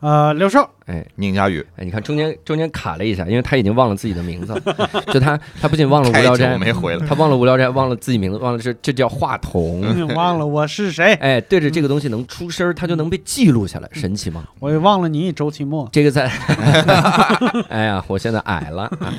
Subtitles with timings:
[0.00, 9.82] 呃，刘少，哎宁佳宇哎，你看中间中间卡了一下，因为他已经忘了自己的名字了， 就他他不仅忘了无聊斋，没回了，他忘了无聊斋，忘了自己名字，忘了这这叫话筒。
[10.14, 14.44] 忘了我是谁，哎，对着这个东西能出声他，就能被记录下来，神奇吗？
[14.60, 15.88] 我也忘了你周奇墨。
[15.90, 16.30] 这个在，
[17.68, 19.12] 哎呀，我现在矮了啊，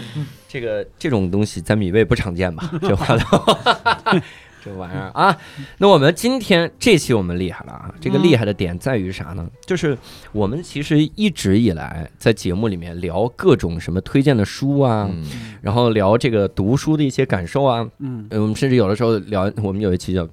[0.47, 2.71] 这个这种东西在米味不常见吧？
[2.81, 4.21] 这话筒，
[4.63, 5.37] 这玩意儿啊。
[5.77, 7.93] 那我们今天这期我们厉害了啊！
[7.99, 9.47] 这个厉害的点在于啥呢？
[9.65, 9.97] 就是
[10.31, 20.27] 我们其实一直以来在节目里面聊各种什么推荐的书啊，嗯，然后聊这个读书的一些感受啊，嗯，呃我们甚至有的时候聊，我们有一期叫。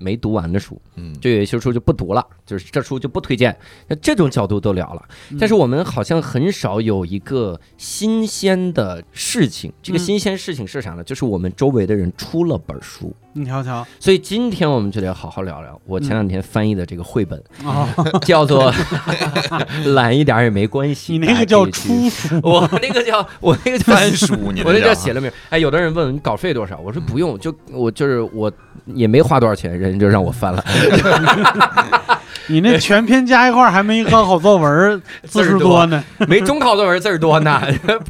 [0.00, 3.56] 没读完的书，嗯，就有一些书就不读了，就是这书就不推荐。
[3.86, 5.02] 那这种角度都聊了，
[5.38, 9.72] 但是我们好像很少有一个新鲜的事情。
[9.82, 11.04] 这个嗯新鲜事情是啥呢？
[11.04, 13.14] 就是我们周围的人出了本书。
[13.32, 17.86] 你瞧瞧，所以今天我们就得好好聊聊我前两天翻译的这个绘本，哦，
[18.26, 18.72] 叫做
[19.92, 21.16] 《懒一点也没关系》。
[21.20, 25.30] 你那个叫出书， 我那个叫 我那个叫翻书，你我那叫写了名。
[25.48, 28.52] 哎，有的人问你稿费多少，我说不用，就我就是我
[28.86, 30.64] 也没花多少钱，人家就让我翻了。
[32.46, 36.02] 你那全篇加一块儿还没高考作文 字数多呢。
[36.26, 37.62] 没中考作文字儿多呢，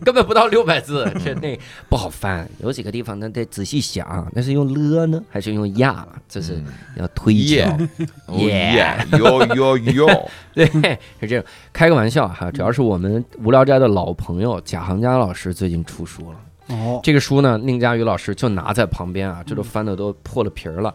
[0.02, 1.58] 根本不到六百字，这那
[1.90, 2.48] 不好翻。
[2.60, 6.06] 有几个地方呢得仔细想，那是用了呢还是用呀？
[6.26, 6.58] 这是
[6.96, 8.04] 要推耶敲。
[8.32, 10.64] 哦耶，哟哟哟，对，
[11.20, 11.44] 是这样。
[11.70, 16.38] 开个玩笑哈，主要是我们无聊斋的老朋友贾行家老师最近出书了。
[16.68, 20.94] 哦，这个书呢，宁佳宇老师就拿在旁边啊，这都翻的都破了皮儿了。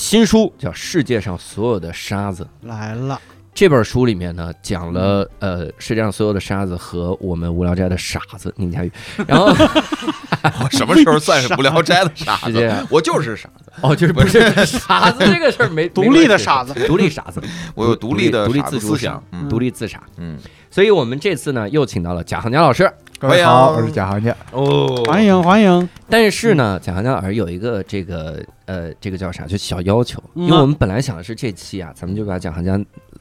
[0.00, 2.42] 新书叫《世界上所有的沙子》。
[2.66, 3.20] 来了，
[3.52, 8.90] 这本书里面呢，讲了呃世界上所有的沙子和我们无聊斋的傻子宁佳宇，
[9.28, 12.86] 然后我什么时候算是无聊斋的傻子？
[12.88, 17.38] 我就是傻子，哦，就是不是 傻子这个事儿没独立的傻子，独立傻子，
[17.74, 19.46] 我有独立的独立自主思想，嗯。
[19.50, 20.02] 独立自傻。
[20.16, 20.38] 嗯，
[20.70, 22.88] 所以我们这次呢又请到了贾行家老师。
[23.18, 24.34] 各位好，我是贾行家。
[24.52, 25.02] 哦。
[25.04, 25.88] 欢迎欢迎。
[26.08, 30.44] 但是呢，贾行家老师有一个这个呃这个叫啥，就小要求，嗯。
[30.44, 32.80] 因为我们本来想的是这期啊，咱们就把贾行家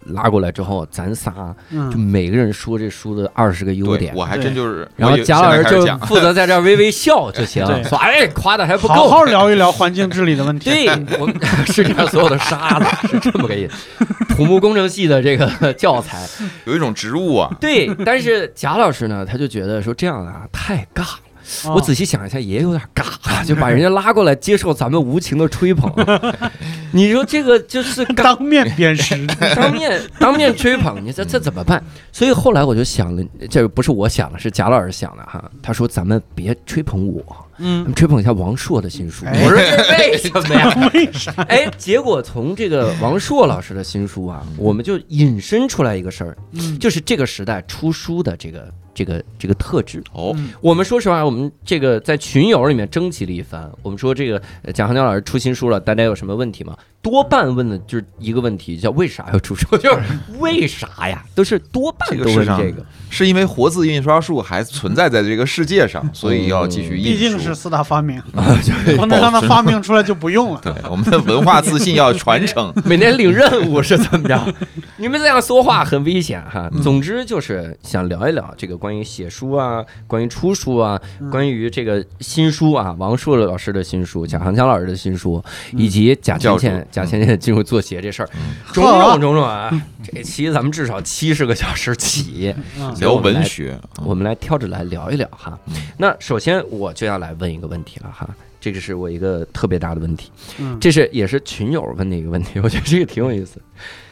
[0.09, 10.69] 拉过来之后，咱仨就嗯，每个人说这书的二十个优点，我还真就是，然后贾老师就负责在这儿微微笑就行，说哎夸的还不好够，好聊一聊环境治理的问题。
[10.69, 10.87] 对
[11.19, 11.35] 我们
[11.67, 14.05] 世界上所有的沙子是这么个意思，
[14.35, 16.27] 土木工程系的这个教材，
[16.65, 21.19] 有一种植物啊，对，但是贾老师呢，他就觉得说这样啊太尬了。
[21.65, 23.05] 哦我仔细想一下，也有点尬，
[23.45, 25.91] 就把人家拉过来接受咱们无情的吹捧。
[26.91, 31.83] 你说这个就是当面鞭尸， 当面当面吹捧，你这这怎么办？
[32.11, 35.43] 所以后来我就想了，这不是我想的，是贾老师想的哈。
[35.61, 37.23] 他说咱们别吹捧我，
[37.59, 39.25] 嗯，吹捧一下王朔的新书。
[39.25, 40.89] 哎我说这为什么呀？
[40.93, 41.31] 为啥？
[41.47, 48.67] 哎，结果从这个王朔老师的新书啊，我们就引申出来一个事儿，嗯，就是这个时代出书的这个
[48.99, 50.03] 这个这个特质。
[50.11, 56.75] 哦，嗯我们说实话，我们这个在群友里面征集了一番，我们说这个呃蒋航江老师出新书了，大家有什么问题吗？
[57.01, 59.65] 多半问的就是一个问题，叫为啥要出书？
[59.77, 60.01] 就是
[60.39, 61.23] 为啥呀？
[61.33, 62.85] 都是多半都这个世上问这个。
[63.11, 67.09] 是因为活字印刷术还存在在这个世界上，所以要继续印书。
[67.11, 70.61] 毕竟是四大发明，啊，就是不能让它发明出来就不用了。
[70.61, 72.71] 对我们的文化自信要传承。
[72.85, 74.53] 每年领任务是怎么着？
[74.97, 76.69] 你们这样说话很危险哈。
[76.83, 80.99] 总之就是想聊一聊这个关于写书啊，关于出书啊，
[81.31, 88.29] 关于这个新书啊，王朔老师的新书，贾行江老师的新书，以及贾倩倩教主贾倩倩进入做鞋这事儿，
[88.73, 89.69] 种种种种啊。
[90.03, 95.57] 这期咱们至少七十个小时起，嗯聊文学，我们来挑着来聊一聊哈。
[95.97, 98.27] 那首先我就要来问一个问题了哈。
[98.61, 103.61] 这个是我一个特别大的问题，嗯，这是也是群友问的一个问题，我觉得这个挺有意思。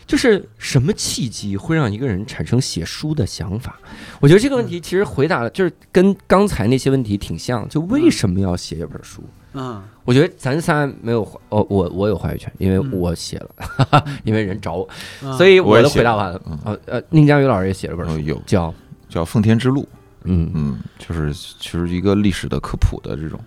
[0.05, 3.77] 就是什么契机会让一个人产生写书的想法？
[4.21, 9.21] 我觉得这个问题其实回答的就是跟刚才那些问题挺像，就为什么要写一本书？
[9.57, 9.83] 嗯。
[10.05, 12.91] 我觉得咱仨没有话哦，我我有话语权，因为嗯。
[12.91, 14.87] 我写了，哈哈，因为人找我，
[15.21, 16.57] 嗯，所以我都回答完了嗯。
[16.63, 18.73] 呃呃，宁佳宇老师也写了本书，有叫
[19.09, 19.81] 叫《奉天之路》，
[20.23, 20.49] 嗯。
[20.53, 23.43] 嗯，就是其实一个历史的科普的这种，啊，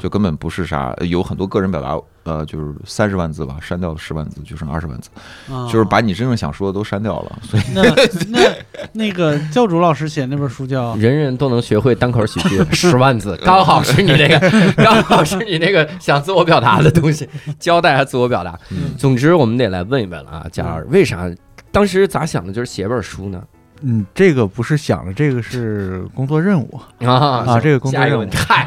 [0.00, 5.10] 就根本不是啥，有很多个人表达，呃，就是三十万字吧，删掉了十万字，就剩二十万字，
[5.52, 7.38] 啊就是把你真正想说的都删掉了。
[7.42, 7.82] 所以那
[8.28, 8.56] 那
[8.92, 17.28] 那个教主老师写那本书叫人人都能学会单口喜剧， 十万字， 刚好是你那个，刚好是你那个想自我表达的东西，
[17.58, 18.58] 交代还自我表达。
[18.70, 21.30] 嗯总之，我们得来问一问了啊，贾老师，为啥
[21.72, 23.42] 当时咋想的，就是写本书呢？
[23.82, 26.80] 嗯，这个不是想的，这个是工作任务。
[27.00, 27.12] 啊
[27.46, 28.66] 啊这个工作任务下一个问题，嗨，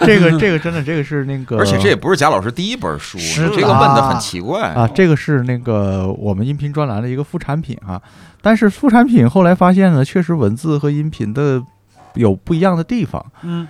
[0.00, 8.00] 这个这个真的，这个是那个，而且这也不是贾老师第一本书，是这个问的很奇怪啊，这个是那个我们音频专栏的一个副产品啊。
[8.42, 11.62] 但是副产品后来发现呢，确实文字和音频的
[12.14, 13.24] 有不一样的地方。
[13.42, 13.68] 嗯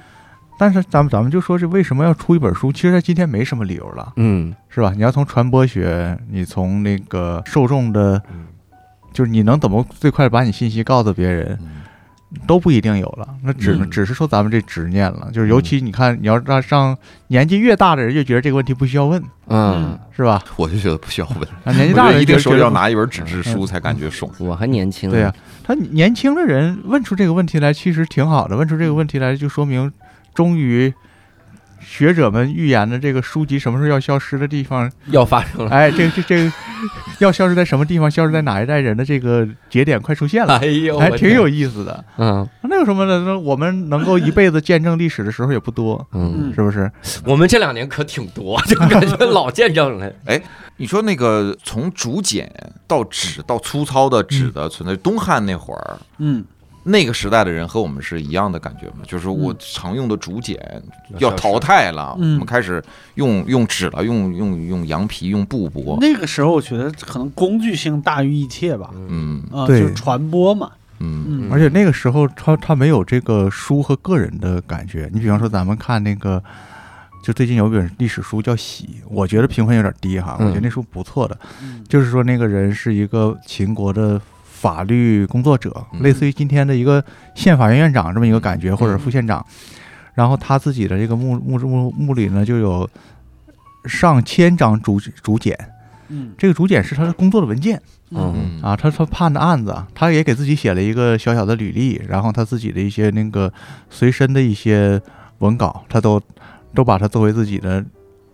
[0.59, 2.71] 但是咱们咱们就说这为什么要出一本书？
[2.71, 4.93] 其实在今天没什么理由了，嗯是吧？
[4.95, 8.45] 你要从传播学，你从那个受众的，嗯
[9.13, 11.69] 就是你能怎么最快地把你信息告诉别人，嗯
[12.47, 13.27] 都不一定有了。
[13.43, 16.97] 那只只是说咱们这执念了，就是尤其你看，你要让让
[17.27, 20.41] 年纪越大的人越觉得这个问题不需要问，嗯，是吧？
[20.55, 24.31] 我就觉得不需要问， 啊，年纪大的人觉得手里要拿一本纸质书才感觉爽。
[24.39, 25.35] 我还年轻，对呀、
[25.65, 28.57] 他年轻的人问出这个问题来，其实挺好的。
[28.57, 29.93] 问出这个问题来，就说明
[30.33, 30.95] 终于
[31.81, 36.53] 学者们预言的这个书籍什么时候要消失的地方，要发生了，哎，这个这这个
[37.19, 42.05] 要消失在什么地方，消失在哪一代人的这个节点快出现了，哎呦，还挺有意思的。
[42.19, 43.25] 嗯那有什么呢？
[43.27, 46.91] 那我们能够一辈子见证历史的时候也不多，嗯，是不是？
[47.25, 50.41] 我们这两年可挺多，就感觉老见证了，哎
[50.77, 52.51] 你说那个从竹简
[52.87, 55.99] 到纸到粗糙的纸的存在，东汉那会儿。
[56.19, 56.45] 嗯
[56.83, 59.05] 那个时代的人和我们是一样的感觉吗？
[59.07, 59.57] 就是我嗯。
[59.61, 60.57] 常用的竹简
[61.19, 62.35] 要要淘汰了，嗯。
[62.35, 62.83] 我们开始
[63.17, 65.99] 用用纸了，用用用羊皮，用布帛。
[66.01, 69.43] 那个时候我觉得可能工具性大于一切吧，嗯。
[69.53, 69.81] 啊，对。
[69.81, 71.25] 就是传播嘛，嗯。
[71.29, 71.53] 嗯。
[71.53, 75.11] 而且那个时候他他没有这个书和个人的感觉。
[75.13, 76.43] 你比方说咱们看那个，
[77.23, 81.39] 就最近有一本历史书叫《喜》，我觉得评分有点低哈，嗯我觉得那书不错的。
[81.63, 81.85] 嗯。
[81.87, 84.21] 就是说那个人是一个秦国的
[84.61, 86.03] 法律工作者，嗯。
[86.03, 87.03] 类似于今天的一个
[87.35, 89.45] 县法院院长这么一个感觉，或者副县长。
[90.15, 92.89] 然后他自己的这个墓墓墓墓里呢，就有
[93.87, 95.57] 上千张竹竹简，
[96.09, 96.33] 嗯。
[96.37, 97.81] 这个竹简是他的工作的文件。
[98.11, 98.35] 嗯。
[98.37, 98.63] 嗯。
[98.63, 103.51] 啊，他他判的案子，他也给自己写了一个小小的履历，然后他自己的一些那个
[103.89, 105.01] 随身的一些
[105.39, 106.21] 文稿，他都
[106.75, 107.83] 都把它作为自己的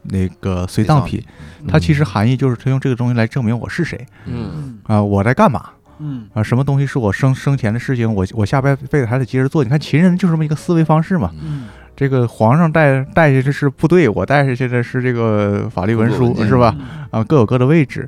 [0.03, 1.23] 那个随葬品。
[1.69, 4.05] 它其实含义就是他用这个东西来证明我是谁。
[4.25, 4.79] 嗯嗯。
[4.85, 9.65] 啊，我在干嘛嗯啊，什么东西是我生生前的事情，我我下辈辈子还得接着做。
[9.65, 11.31] 你看秦人就这么一个思维方式嘛。
[11.43, 16.77] 嗯这个皇上带带下去是部队，我带下去的是这个法律文书，是吧？
[16.79, 18.07] 嗯啊，各有各的位置。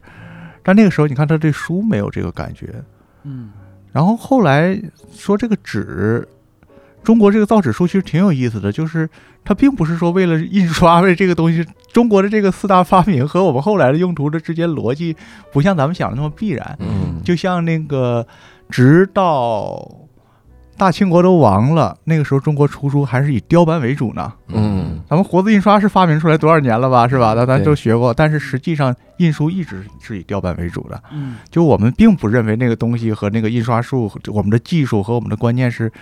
[0.63, 2.67] 但那个时候，你看他对书没有这个感觉，
[3.25, 3.49] 嗯
[3.91, 4.79] 然后后来
[5.11, 6.29] 说这个纸，
[7.03, 9.09] 中国这个造纸术其实挺有意思的，就是
[9.43, 15.17] 它并不是说为了印刷为这个东西，中国的这个四大发明和我们后来的用途的之间逻辑
[15.51, 16.77] 不像咱们想的那么必然。
[16.81, 18.27] 嗯，就像那个，
[18.71, 19.87] 直到
[20.79, 24.33] 大清国都亡了，那个时候中国出书还是以雕版为主呢。
[24.47, 27.35] 嗯咱们活字印刷是发明出来多少年了吧，是吧？
[27.35, 31.03] 咱咱都学过，但是实际上印书一直是以雕版为主的。
[31.13, 35.93] 嗯就我们并不认为那个东西和那个印刷术、我们的技术和我们的观念是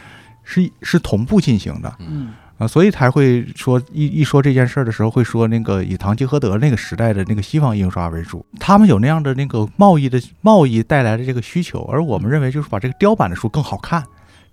[0.45, 14.03] 是是同步进行的嗯啊，所以才会说一一说这件事儿的时候，会说那个以唐吉诃德那个时代的那个西方印刷为主，他们有那样的那个贸易的贸易带来的这个需求，而我们认为就是把这个雕版的书更好看，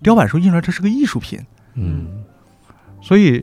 [0.02, 1.40] 雕版书印出来它是个艺术品，
[1.74, 2.24] 嗯。
[3.00, 3.42] 所以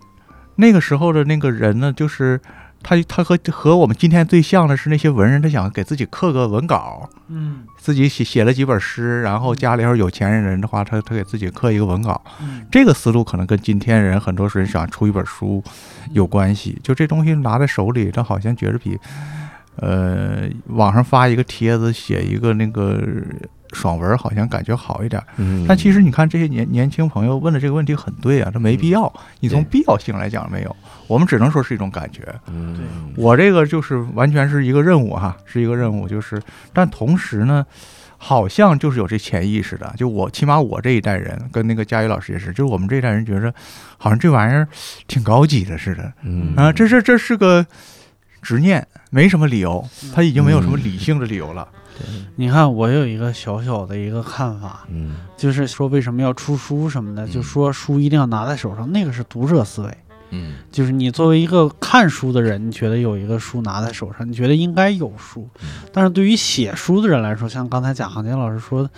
[0.55, 2.39] 那个时候的那个人呢，就是
[2.83, 12.21] 他他和和我们今天最像的是那些文人，他想给自己刻个文稿，嗯自己写写了几本诗，然后家里要是有钱人的话，他他给自己刻一个文稿。
[12.41, 15.63] 嗯这个思路可能跟今天人很多人想出一本书
[16.11, 16.79] 有关系。
[16.83, 18.97] 就这东西拿在手里，他好像觉得比
[19.77, 23.01] 呃网上发一个帖子写一个那个
[23.71, 25.21] 爽文好像感觉好一点。
[25.37, 29.11] 嗯，但其实你看这些年年轻朋友问的这个问题很对啊，这没必要。
[29.39, 30.75] 你从必要性来讲没有，
[31.07, 32.21] 我们只能说是一种感觉。
[32.47, 36.41] 嗯我这个就是完全是一个任务哈，是一个任务，就是，
[36.73, 37.65] 但同时呢，
[38.17, 43.53] 好像就是有这潜意识的，就我起码我这一代人跟那个佳宇老师也是，就是我们这一代人觉着
[43.97, 44.67] 好像这玩意儿
[45.07, 47.65] 挺高级的似的嗯啊，这是这是个
[48.41, 51.67] 执念，没什么理由，他已经没有什么理性的理由了。
[52.35, 55.17] 你看，我有一个小小的一个看法，嗯。
[55.37, 59.97] 就是说为什么要出书什么的，就说书一定要拿在手上，那个是读者思维。
[60.31, 65.69] 嗯就是你作为一个看书的人，你觉得有一个书拿在手上，你觉得应该有书嗯。
[65.93, 68.89] 但是对于写书的人来说，像刚才贾行坚老师说的，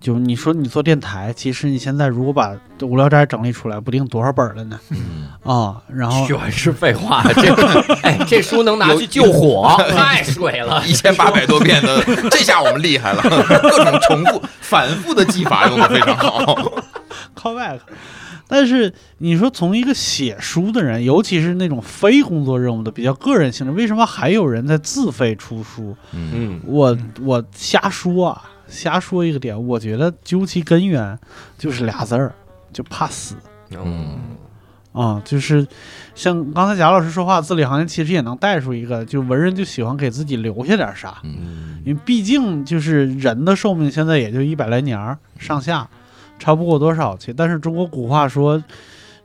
[0.00, 2.50] 就你说你做电台，其实你现在如果把
[2.86, 5.82] 《无聊斋》整理出来，不定多少本了呢嗯，啊。
[5.92, 7.52] 然后全是废话，这
[8.02, 10.82] 哎，这书能拿去救火，太水了。
[10.88, 13.22] 一千八百多遍的，这下我们厉害了，
[13.60, 16.54] 各种重复、反复的技法用的非常好。
[17.36, 17.78] call back。
[18.48, 25.94] 但是你说从一个写书的人，尤其是那种非工作任务的、比较个人性质，为什么还有人在自费出书？
[26.12, 26.32] 嗯。
[26.34, 31.16] 嗯我我瞎说啊，瞎说一个点，我觉得究其根源
[31.56, 32.34] 就是俩字儿，
[32.72, 33.36] 就怕死。
[33.70, 34.18] 嗯
[34.92, 35.64] 啊、就是
[36.14, 41.80] 像刚才贾老师说话，字里行间其实也能带出一个，就文人就喜欢给自己留下点啥，嗯。
[41.84, 45.88] 因为毕竟就是人的寿命现在也就一百来年儿上下，
[46.38, 47.32] 超不过多少去。
[47.32, 48.62] 但是中国古话说，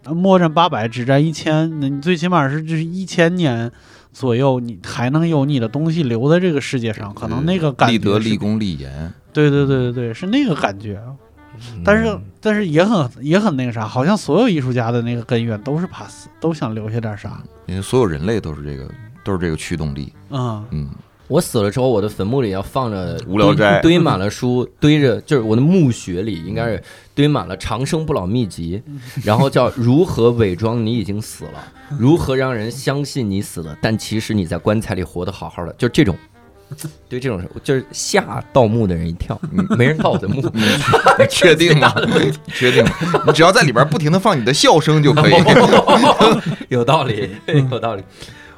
[0.03, 3.71] 呃莫战八百，只战一千，那你最起码是就是一千年
[4.11, 9.13] 左右，你还能有你的东西留在这个世界上，可能那个感觉立德、立功、立言。
[9.31, 11.01] 对对对对对，是那个感觉。
[11.07, 17.41] 嗯但是但是也很也很那个啥，好像所有艺术家的那个根源都是怕死，都想留下点啥。
[17.67, 18.89] 因为所有人类都是这个，
[19.23, 20.11] 都是这个驱动力。
[20.31, 20.89] 嗯嗯，
[21.33, 26.83] 我死了之后，我的坟墓里要放着无聊斋堆堆满了书，堆着就是我的墓穴里应该是
[27.15, 28.83] 堆满了《长生不老秘籍》，
[29.25, 36.15] 然后叫如何伪装你已经死了，如何让人相信你死了，但其实你在棺材里活得好好的，就这种。
[37.09, 39.39] 对这种事，就是吓盗墓的人一跳，
[39.77, 41.91] 没人盗我的墓， 你确定吗？
[42.53, 42.91] 确定吗？
[43.25, 45.33] 你只要在里边不停的放你的笑声就可以。
[46.69, 47.29] 有道理，
[47.69, 48.03] 有道理。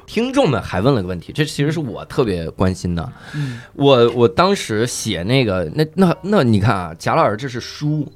[0.06, 3.12] 听众们还问了个问题，这其实是我特别关心的。
[3.34, 3.60] 嗯。
[3.74, 8.10] 我我当时写那个，那那那你看啊，贾老师这是书，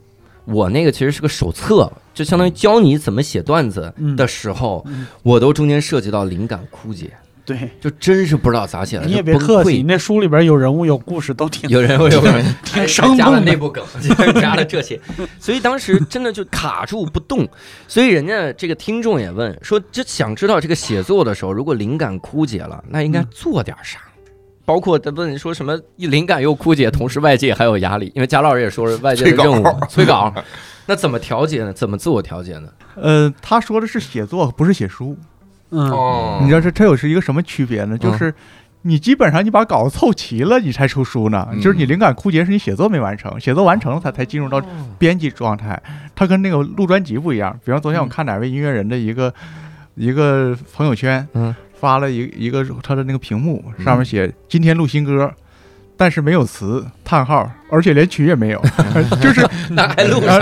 [0.45, 4.17] 我那个其实是个手册，就相当于教你怎么写段子嗯。
[4.17, 7.11] 的时候，嗯，我都中间涉及到灵感枯竭，
[7.51, 9.05] 对，就真是不知道咋写的。
[9.07, 13.51] 你也别客气，你那书里边有人物有故事，都挺有人物有人挺生加了动的。
[13.51, 13.85] 内部梗，
[14.41, 15.01] 加了这些，
[15.41, 17.49] 所以当时真的就卡住不动。
[17.89, 23.99] 所以人家这个听众也问说，就想知道这个写作的时候，如果灵感枯竭了，那应该做点啥？
[24.65, 30.33] 包括他问说什么灵感又枯竭，同时外界还有压力，因为贾老师也说是外界的催稿任务催稿，
[30.87, 31.73] 那怎么调节呢？
[31.73, 32.69] 怎么自我调节呢？
[32.95, 35.17] 呃，他说的是写作，不是写书。
[35.71, 37.97] 嗯哦你知道这这有是一个什么区别呢？
[37.99, 38.35] 就是
[38.83, 41.47] 你基本上你把稿子凑齐了，你才出书呢。
[41.53, 44.61] 嗯就是你灵感枯竭是你写作没完成，写作完成了，它才进入到
[44.99, 45.81] 编辑状态。
[46.15, 47.59] 它跟那个录专辑不一样。
[47.65, 49.33] 比方昨天我看哪位音乐人的一个
[49.95, 55.33] 一个朋友圈，嗯，发了一一个他的那个屏幕，上面写今天录新歌。
[55.97, 58.65] 但是没有词，叹号，而且连曲也没有，
[59.21, 60.41] 就是那还录啥？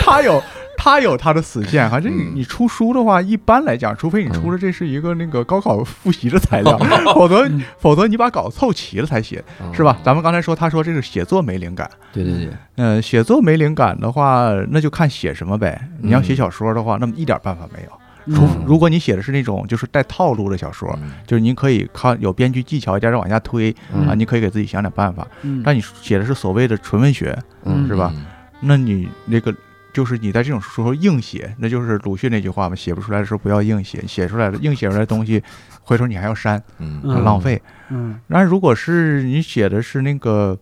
[0.00, 0.40] 他有
[0.82, 2.00] 他有他的死线哈。
[2.00, 7.48] 这你你出书的话，一般来讲，除非你出的这是一个那个高考复习的材料，嗯 否则
[7.78, 9.96] 否则你把稿凑齐了才写，是吧？
[10.02, 15.80] 咱们刚才说，他说这个写作没灵感，对对对，呃，写作没灵感的话，那就看写什么呗。
[16.00, 18.36] 你要写嗯小说的话，那么一点办法没有。
[18.36, 25.26] 除嗯如果你写的是那种就是带套路的小说，嗯就是您可以靠有编剧技巧一点点往下推嗯啊，你可以给自己想点办法。
[25.42, 28.12] 嗯但你写的是所谓的纯文学，嗯是吧？
[28.60, 29.52] 那你那个
[29.92, 35.42] 就是你在这种时候硬写，那就是鲁迅那句话嘛，写不出来的时候不要硬写，写出来的硬写出来的东西，
[35.82, 37.00] 回头你还要删，嗯。
[37.04, 37.60] 嗯浪费。
[37.90, 38.18] 嗯。
[38.26, 40.58] 然而如果是你写的是那个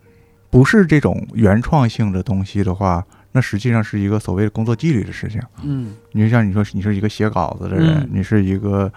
[0.50, 5.40] 不是这种原创性的东西的话，那实际上是一个所谓的工作纪律的事情。
[5.62, 5.94] 嗯。
[6.12, 8.08] 你就像你说，你是一个写稿子的人，嗯。
[8.12, 8.92] 你是一个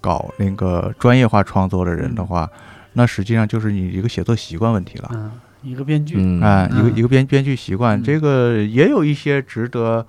[0.00, 2.48] 搞那个专业化创作的人的话，
[2.92, 5.10] 那实际上就是你一个写作习惯问题了。
[5.14, 5.30] 嗯，
[5.62, 10.06] 一个编剧，嗯哎，一个嗯一个编编剧习惯，嗯这个也有一些值得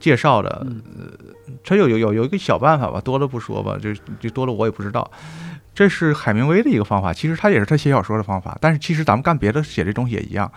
[0.00, 0.66] 介绍的。
[0.68, 0.82] 嗯
[1.64, 5.08] 它有有有有一个小办法吧，多了不说吧，就就多了我也不知道。
[5.74, 10.50] 这是海明威的一个方法，其实他也是他写小说的方法，但是其实咱们干别的写这东西也一样。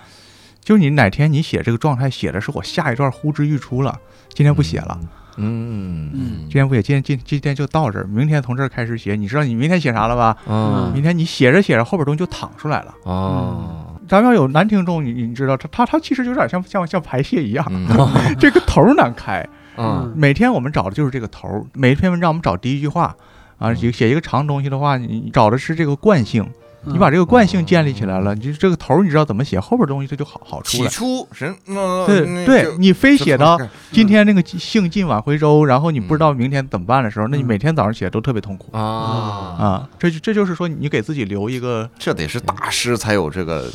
[0.61, 3.99] 就是你哪天你写这个状态，写的是我下一段呼之欲出了，
[4.33, 4.99] 今天不写了，
[5.37, 9.15] 嗯嗯今天不写，今天今今天就到这儿，明天从这儿开始写。
[9.15, 10.35] 你知道你明天写啥了吧？
[10.47, 12.95] 嗯明天你写着写着，后边东西就淌出来了。
[13.03, 17.87] 哦咱们要有男听众，你你知道他他他其实有点像像像排泄一样，嗯。
[18.39, 19.45] 这个头难开。
[19.77, 20.13] 嗯。
[20.15, 23.15] 每天我们找的就是这个头，每一篇文章我们找第一句话
[23.57, 23.75] 啊，嗯。
[23.75, 26.53] 写写一个长东西的话，你你找的是这个惯性，嗯
[26.85, 30.95] 你把这个惯性建立起来了，你就这个头儿你知道怎么写，后边东西它就好好出来起。
[30.95, 33.59] 初神，呃对对，你非写到
[33.91, 39.89] 今天那个兴尽晚回舟，然后你不知道明天怎么办的时候，那你嗯每天早上起来都特别痛苦啊啊。
[39.97, 43.69] 这就这就是说，你给自己留一个这得是大师才有这个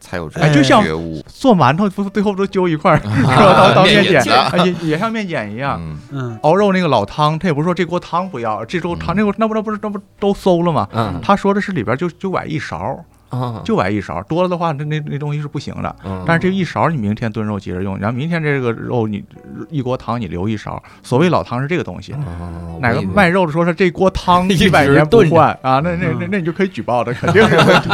[0.00, 1.22] 才有这哎个就像觉悟。
[1.26, 3.32] 做馒头不最后都揪一块儿，是吧？
[3.34, 5.80] 啊当当面面碱，也也像面碱一样。
[5.82, 10.88] 嗯，嗯熬肉那个老汤，他也不是说这锅汤不要，这锅汤那锅那不那不是那不都馊了吗？
[10.92, 15.94] 嗯他说的是里边就就崴一勺，啊，就崴一勺，多了的话那那那东西是不行的。
[16.04, 19.22] 嗯但是这一勺你明天炖肉接着用，然后明天这个肉你
[19.68, 20.82] 一锅汤你留一勺。
[21.02, 22.12] 所谓老汤是这个东西。
[22.12, 25.80] 哦哪个卖肉的说是这锅汤一百年不 换啊？
[25.80, 27.88] 那那那那你就可以举报他，肯定是有问题，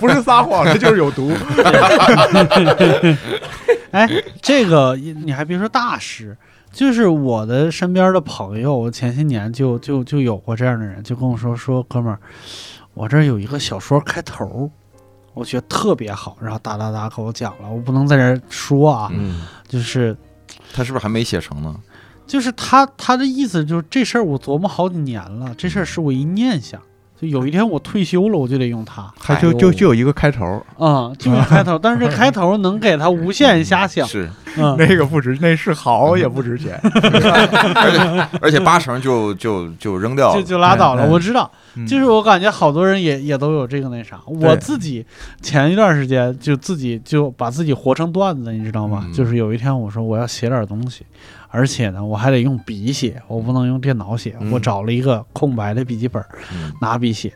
[0.00, 1.30] 不是撒谎，这 就是有毒。
[3.92, 4.08] 哎，
[4.40, 6.34] 这个你还别说大师，
[6.72, 12.18] 就是我的身边的朋友，我前些年就就就有过这样的人，就跟我说说哥们儿，
[12.94, 14.70] 我这儿有一个小说开头，
[15.34, 20.16] 我觉得特别好，然后哒哒哒给我讲了，我不能在这儿说啊，嗯就是
[20.72, 21.74] 他是不是还没写成呢？
[22.26, 26.80] 就是他他的意思就是这事儿我琢磨好几年了，这事儿是我一念想，
[27.22, 29.08] 就有一天我退休了，我就得用它。
[29.20, 34.04] 他就就就有一个开头，嗯，就是开头，但是这开头能给他无限瞎想。
[34.08, 36.76] 是，嗯， 那个不值，那是好也不值钱。
[36.82, 40.34] 而且而且八成就就就扔掉了。
[40.34, 41.06] 就就拉倒了。
[41.08, 44.18] 我知道，嗯就是我感觉好多人也也都有这个那啥。
[44.26, 45.06] 我自己
[45.40, 49.04] 前一段时间就自己就把自己活成段子，你知道吗？
[49.06, 51.06] 嗯就是有一天我说我要写点东西，
[51.52, 54.34] 而且呢我还得用笔写，我不能用电脑写。
[54.40, 56.20] 嗯我找了一个空白的笔记本，
[56.52, 57.32] 嗯拿笔写。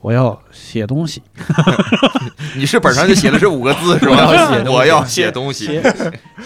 [0.00, 1.20] 我要写东西，
[2.54, 4.26] 你是本上就写的是五个字是吧？
[4.30, 4.32] 我
[4.86, 5.84] 要写东西 我要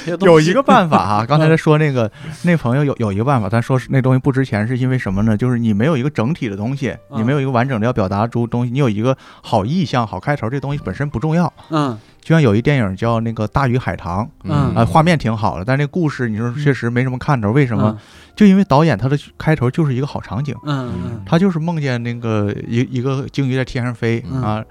[0.07, 2.11] 写东西有一个办法哈，刚才他说那个
[2.45, 5.37] 那朋友有有一个办法，他说是那东西不值钱，是因为什么呢？
[5.37, 11.53] 就是你没有一个整体的东西，嗯你没有一个完整的要表达出东西，你有一个好意象、好开头，这东西本身不重要。
[11.69, 14.75] 嗯就像有一电影叫那个《大鱼海棠》，嗯。
[14.75, 17.89] 啊，画面挺好的，但是那故事你说确实没什么看头，为什么？
[17.89, 17.99] 嗯。
[18.35, 24.41] 就因为导演他的开头就是一个好场景，嗯嗯他就是梦见那个一一个鲸鱼在天上飞嗯。
[24.43, 24.65] 啊，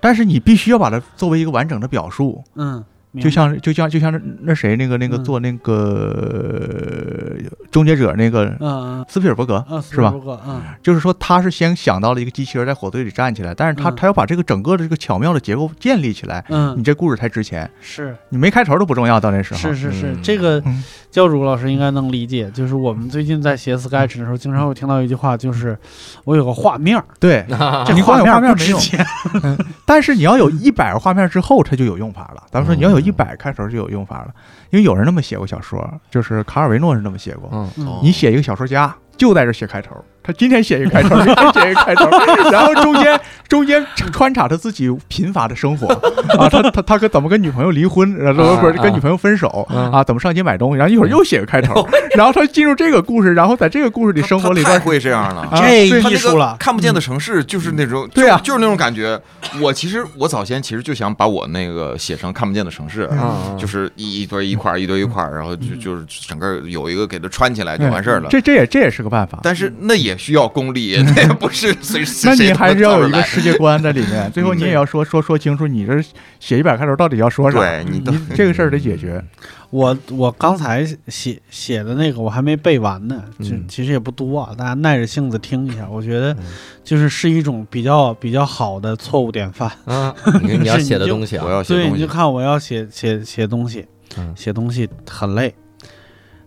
[0.00, 2.84] 但是你必须要把它作为一个完整的表述，嗯，明
[3.20, 5.24] 就像就像就像那那谁那个那个嗯。
[5.24, 7.36] 做那个
[7.70, 9.06] 终结者那个嗯嗯。
[9.08, 10.14] 斯皮尔伯格嗯是吧？？
[10.46, 10.62] 嗯。
[10.82, 13.96] 就是说他是先想到了一个机器人在火堆里站起来，但是他嗯。
[13.96, 17.70] 他要把这个整个的这个巧妙的结构建立起来，你嗯，这故事才值钱。
[17.80, 18.16] 是。
[18.30, 19.60] 你没开头都不重要，到那时候。
[19.60, 22.50] 是是是嗯，这个嗯教主老师应该能理解。
[22.50, 25.78] 就是我们最近在写 Sketch 的时候，经常会听到一句话，就是
[26.24, 27.46] 我有个画面儿，对，
[27.86, 29.06] 这你光有画面不值钱。
[29.86, 32.42] 但是你要有一百个画面之后，它就有用法了。
[32.50, 34.28] 咱们说你要有一百开头就有用法了，
[34.70, 37.48] 因为有人那么写过小说，就是卡尔维诺是那么写过。
[37.52, 42.08] 嗯嗯你写一个小说家，就在这写开头，他今天写一个开头， 明天写一个开头，
[42.50, 45.86] 然后中间中间穿插他自己贫乏的生活。
[46.38, 55.42] 啊，他他他跟怎么跟女朋友离婚，然后不是跟女朋友分手嗯啊，怎么上街买东西，然后一会儿又写个开头，然后他进入这个故事，然后在这个故事里生活里边他会这样了。
[55.42, 58.38] 啊这艺术了，看不见的城市就是那种，对啊。
[58.38, 59.20] 就就是那种感觉。
[59.60, 63.56] 我其实我早先其实就想把我那个写成看不见的城市，嗯。
[63.58, 68.28] 就是一一堆一块儿一堆一块儿，然后就就是整个有一个给它穿起来就完事儿了。
[68.30, 69.38] 这这也这也是个办法。
[69.42, 76.02] 但是那也需要功力，那 也不是随时那你还是要有一个世界观在里面， 最后你也要说说说清楚，你这
[76.40, 77.58] 写一百开头到底要说啥？
[77.58, 79.22] 对你你 这个事儿得解决。
[79.70, 83.24] 我我刚才写写的那个我还没背完呢，
[83.66, 85.88] 其实也不多啊，大家耐着性子听一下。
[85.90, 86.44] 我觉得嗯
[86.84, 89.70] 就是是一种比较比较好的错误典范。
[89.86, 93.86] 啊，你你要写的东西啊我，要写对，东西你就，看我要写写写东西，
[94.18, 95.54] 嗯写东西很累，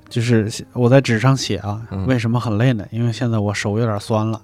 [0.08, 2.86] 就是我在纸上写啊，嗯为什么很累呢？
[2.92, 4.40] 因为现在我手有点酸了。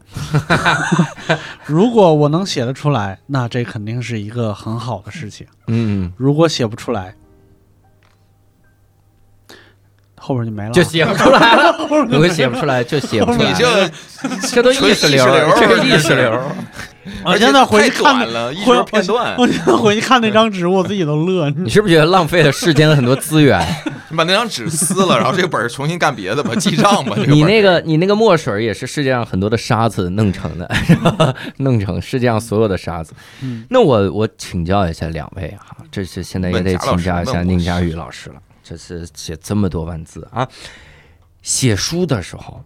[1.65, 5.45] 如果我能写得出来，那这肯定是一个很好的事情。
[5.67, 7.15] 嗯，如果写不出来，
[10.17, 10.71] 后边就没了。
[10.71, 11.75] 就写不出来了。
[12.09, 13.57] 如果写不出来，就写不出来你。
[13.57, 13.89] 这
[14.49, 16.41] 这都意识流这是意识流。
[17.23, 21.49] 我现在回去看太短了，一回节片段，我现在回去看那张纸，我自己都乐。
[21.51, 23.63] 你是不是觉得浪费了世间的很多资源？
[24.11, 27.13] 你把那张纸撕了，然后这个本儿重新干别的吧，记账吧。
[27.15, 30.69] 这个你那个你那个墨水也是世界上很多的沙子弄成的，
[31.57, 33.13] 弄成世界上所有的沙子。
[33.41, 38.35] 嗯那我我请教一下两位哈，这是现在也得请教一下宁佳宇老师了。
[38.63, 40.47] 这是写这么多万字啊，
[41.41, 42.63] 写书的时候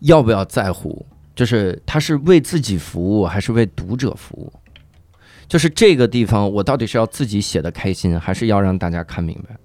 [0.00, 1.04] 要不要在乎？
[1.34, 4.52] 就是他是为自己服务还是为读者服务？
[5.46, 9.56] 就是这个地方，我到底是要自己写的开心，还是要让大家看明白？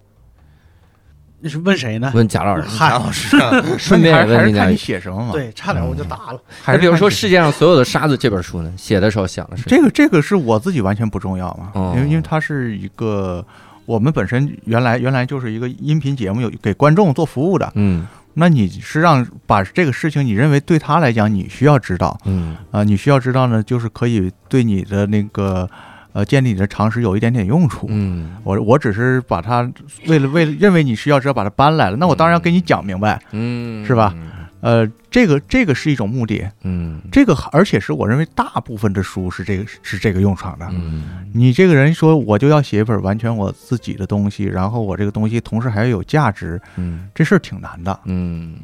[1.42, 2.12] 你是问谁呢？
[2.14, 3.38] 问贾老师，贾老师，
[3.78, 4.78] 顺便也还还是看你。
[4.78, 6.40] 写什么嘛。，对，差点我就打了。
[6.64, 13.44] 还是比如说《世界上所有的沙子》这本书呢，写的时候想的是这个这个是我自己完全不重要嘛，哦因为因为它是一个
[13.86, 17.72] 我们本身原来原来就是一个音频节目，有给观众做服务的。
[17.76, 25.70] 嗯那你是让把这个事情，你认为对他来讲你需要知道嗯啊、你需要知道呢，就是可以对你的那个
[26.14, 27.88] 呃建立你的常识有一点点用处。
[27.90, 29.70] 嗯我我只是把它
[30.08, 33.22] 为了为了认为你需要，只要把它搬来了，那我当然要跟你讲明白。
[33.32, 34.16] 嗯，是吧？
[34.62, 40.68] 呃，这个这个是一种目的，嗯这个而且是我认为大部分的书是这个是这个用场的。
[40.72, 48.00] 嗯你这个人说我就要写一本完全我自己的东西，然后我这个东西同时还要有价值，嗯这事儿挺难的。
[48.06, 48.58] 嗯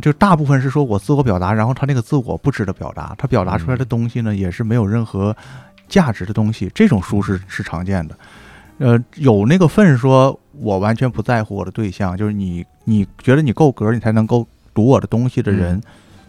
[0.00, 5.36] 就大部分是说我自我表达，然后他那个自我不值得表达，他表达出来的东西呢也是没有任何
[5.88, 8.18] 价值的东西，这种书是是常见的。
[8.78, 15.80] 呃，有那个份说我完全不在乎我的对象，就是你你觉得你够格，你才能够读我的东西的人，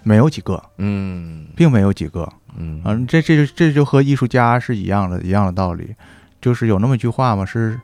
[0.04, 2.28] 没有几个，嗯并没有几个。
[2.58, 5.94] 嗯嗯，这这就这就和艺术家是一样的，一样的道理。
[6.40, 7.78] 就是有那么一句话嘛，是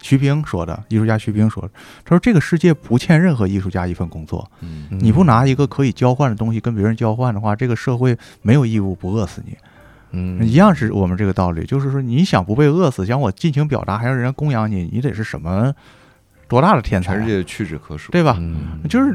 [0.00, 1.70] 徐冰说的，艺术家徐冰说的，
[2.04, 9.54] 他说这个世界不欠任何艺术家一份工作，嗯你不拿一个可以交换的东西跟别人交换的话，这个社会没有义务不饿死你。
[10.12, 10.46] 嗯。
[10.46, 15.72] 一样是我们这个道理，就是说你想不被饿死，想我尽情表达，还让人家供养你，你得是什么
[16.48, 18.10] 多大的天才啊，全世界屈指可数。
[18.12, 18.36] 对吧？
[18.38, 18.80] 嗯。
[18.88, 19.14] 就是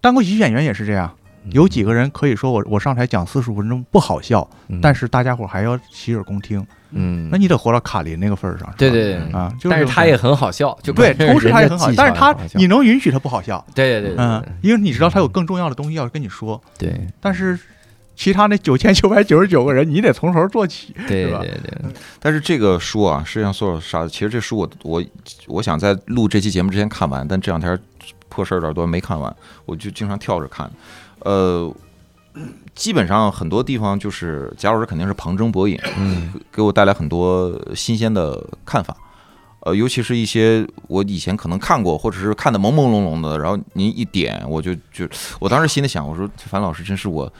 [0.00, 1.12] 当过喜剧演员也是这样，
[1.52, 4.48] 有几个人可以说我我上台讲四十五分钟不好笑，
[4.82, 7.28] 但是大家伙还要洗耳恭听，嗯。
[7.30, 8.72] 那你得活到卡林那个份儿上。
[8.76, 17.08] 对对对，啊，就但是他也很好笑，就对，同时他也很好，但是他你能允许他不好笑，对对对嗯，因为你知道他有更重要的东西要跟你说，对对。
[17.20, 17.58] 但是
[18.16, 20.94] 其他那九千九百九十九个人，你得从头做起。
[21.06, 25.04] 对是吧对对，但是这个书啊，实际上所有啥，其实这书我我
[25.46, 27.78] 我想在录这期节目之前看完，但这两天
[28.28, 30.70] 破事儿有点多没看完，我就经常跳着看。
[31.20, 31.72] 呃，
[32.74, 38.96] 基本上很多地方就是贾老师肯定是旁征博引，嗯给我带来很多新鲜的看法。
[39.60, 45.06] 呃，尤其是一些我以前可能看过，或者是看的朦朦胧胧的，然后您一点，我就就
[45.40, 47.30] 我当时心里想，我说樊老师真是我，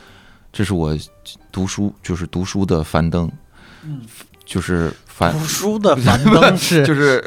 [0.57, 0.97] 这是我
[1.53, 3.31] 读书就是读书的樊登，
[4.47, 7.23] 就是樊读书的樊登 是，就 是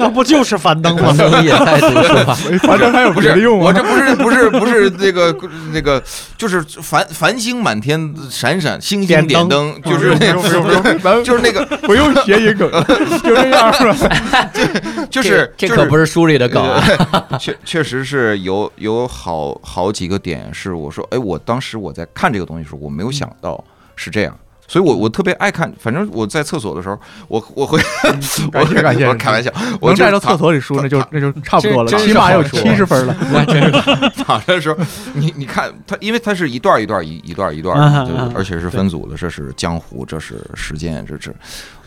[0.00, 1.28] 那不就是樊登吗可？
[1.28, 2.34] 能也在读书吧，
[2.66, 5.36] 反正还有不是我这不是不是不是那个
[5.72, 6.02] 那个，
[6.36, 12.70] 就是繁繁星满天闪闪，星星点点灯，就是那不用不用不用就是那个不用谐音梗，
[13.22, 14.50] 就这样吧。
[15.10, 16.82] 就是这可不是书里的梗啊，
[17.38, 23.62] 确确实是有有好好几个点是我说，哎，我当时我在看这个东西的时候，我没有想到
[23.96, 24.36] 是这样。
[24.70, 25.72] 所以我，我特别爱看。
[25.80, 27.80] 反正我在厕所的时候，我我会，
[28.52, 33.16] 感谢感谢我开玩笑，我能就带到厕所里书，那就那就差不多了，起码有七十分了。
[33.34, 33.72] 那真是
[34.22, 34.78] 躺着的时候，
[35.14, 37.76] 你你看它，因为它是一段一段一一段一段
[38.32, 41.34] 而且是分组的，这是江湖，这是实践，这是，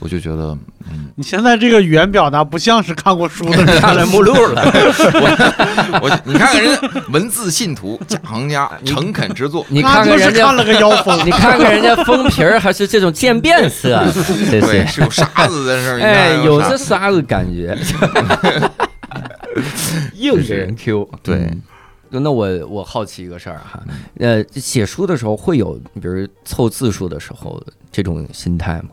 [0.04, 0.58] 我就觉得，
[0.92, 3.66] 嗯，你现在这个语言表达不像是看过书的人。
[3.80, 4.62] 看了目录了，
[6.04, 11.18] 我你看看人家文字信徒贾行家诚恳之作，你看看人家看了个妖风。
[11.26, 17.78] 你看看人家封皮儿还是这种渐变色，谢对，是有沙子在这儿，你看哎，有啥这沙子感觉？
[20.16, 21.10] 硬给人 Q。
[21.24, 21.62] 对嗯
[22.22, 23.82] 那我我好奇一个事儿哈，
[24.20, 27.60] 呃，写书的时候会有，比如凑字数的时候
[27.92, 28.90] 这种心态吗？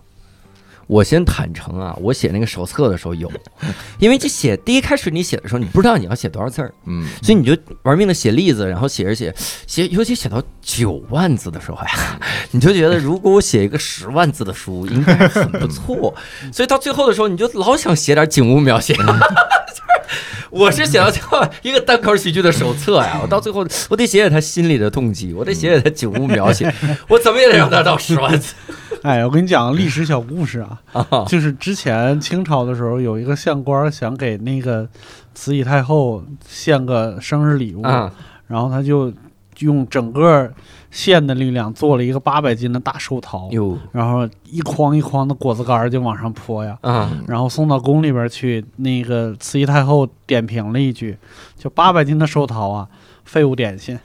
[0.90, 3.30] 我先坦诚啊，我写那个手册的时候有，
[4.00, 9.32] 因为这写第一开始你写的时候，你不知道你要写多少字儿，嗯，所以你就玩命的写例子，然后写着写
[9.68, 12.18] 写，尤其写到九万字的时候呀，
[12.50, 16.12] 你就觉得如果我写一个十万字的书，应该很不错。
[16.52, 18.96] 所以到最后的时候，你就老想写点景物描写。
[20.50, 26.74] 我是写到最后一个单口喜剧的手册呀，我到最后我得写写他心里的动机，我得写写他景物描写，
[27.06, 28.54] 我怎么也得让他到十万字
[29.02, 31.24] 哎，我跟你讲个历史小故事啊， 啊！
[31.26, 34.86] 就是之前清朝的时候，有一个县官想给那个
[35.34, 38.12] 慈禧太后献个生日礼物，啊
[38.46, 39.12] 然后他就
[39.60, 40.52] 用整个
[40.90, 43.48] 县的力量做了一个八百斤的大寿桃，
[43.92, 48.64] 然后一筐一筐的果子干儿就往上泼呀，啊然后送到宫里边去。
[48.76, 51.16] 那个慈禧太后点评了一句，
[51.56, 52.88] 就八百斤的寿桃啊，
[53.24, 53.98] 废物点心。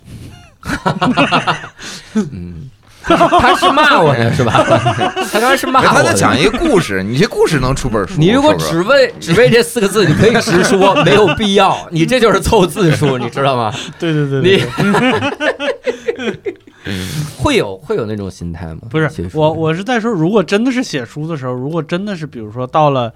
[2.32, 2.70] 嗯，
[3.40, 4.52] 他是骂我呢 是吧？
[5.32, 5.92] 他刚才是骂我的。
[5.92, 8.16] 他在讲一个故事，你这故事能出本书？
[8.18, 11.78] 你如果只为只为这四个字，你可以直说，没有必要。
[11.92, 13.74] 你这就是凑字数，你知道吗？
[14.00, 14.64] 对对对你
[17.38, 18.82] 会有会有那种心态吗？
[18.90, 23.12] 不是我，我是在说，如果真的是写书的时候，如果真的是比如说到了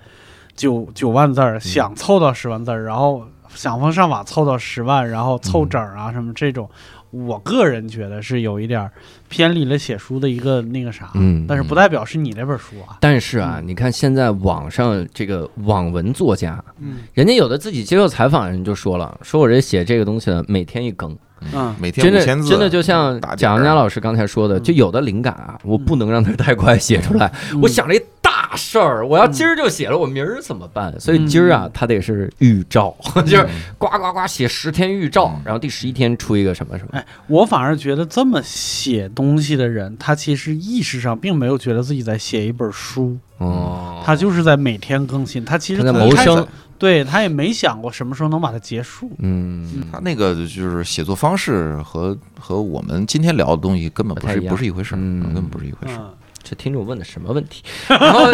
[0.55, 3.23] 九九万字儿，想凑到十万字儿，然后
[3.53, 6.69] 想方设法凑到十万，然后凑整啊什么这种，
[7.11, 8.91] 我个人觉得是有一点儿
[9.27, 16.97] 偏离了写书的一个那个啥，嗯但是不代表是你那本书啊，但是啊，你看现在网上这个网文作家，嗯。
[17.13, 21.17] 人家有的自己接受采访，人就说了，说我这写这个东西呢，每天一更，
[21.53, 21.75] 嗯。
[21.79, 23.35] 每天真的五千字，真的就像打点儿。
[23.37, 24.63] 蒋阳家老师刚才说的，嗯。
[24.63, 27.61] 就有的灵感啊，我不能让它太快写出来，嗯。
[27.61, 28.01] 我想了一
[28.49, 30.99] 大大事儿，我要今儿就写了，我明儿怎么办？
[30.99, 32.95] 所以今儿啊，他得是预兆，
[33.27, 36.89] 就是呱呱呱写十天预兆，然后第十一天出一个什么什么。
[36.93, 45.45] 哎，我反而觉得这么写东西的人，他其实意识上并没有觉得自己在写一本书，哦，他就是在每天更新。
[45.45, 46.45] 他其实谋生，
[46.79, 49.11] 对他也没想过什么时候能把它结束。
[49.19, 56.01] 嗯，他那个就是写作方式和和我们今天聊的东西根本不是不是一回事儿，嗯根本不是一回事儿。
[56.01, 57.63] 嗯，这听众问的什么问题？
[57.87, 58.27] 然后，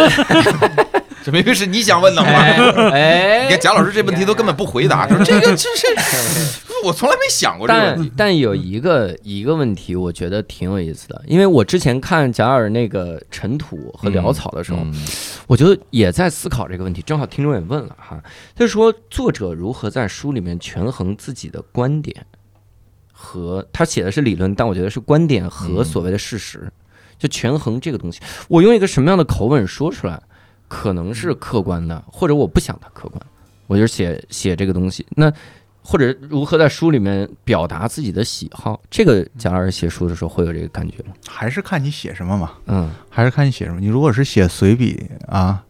[1.23, 2.89] 这明明是你想问的哎吗？
[2.91, 8.11] 哎你看贾老师这问题都根本不回答，说这个这是我从来没想过这个问但题。
[8.17, 14.79] 但有一个一个问题，我觉得挺有意思的，因为我之前看贾尔那个尘土和潦草的时候，
[15.47, 17.01] 我觉得也在思考这个问题。
[17.01, 18.21] 正好听众也问了哈，
[18.55, 22.23] 他说作者如何在书里面权衡自己的观点
[23.11, 26.71] 和他写的是理论，但我觉得是观点和所谓的事实，
[27.17, 28.19] 就权衡这个东西。
[28.47, 30.21] 我用一个什么样的口吻说出来，
[30.67, 33.21] 可能是客观的，或者我不想它客观，
[33.67, 35.05] 我就写写这个东西。
[35.11, 35.31] 那
[35.81, 41.13] 或者如何在书里面表达自己的喜好，这个贾老师写书的时候会有这个感觉吗？
[41.27, 43.79] 还是看你写什么嘛，嗯还是看你写什么。
[43.79, 45.63] 你如果是写随笔啊，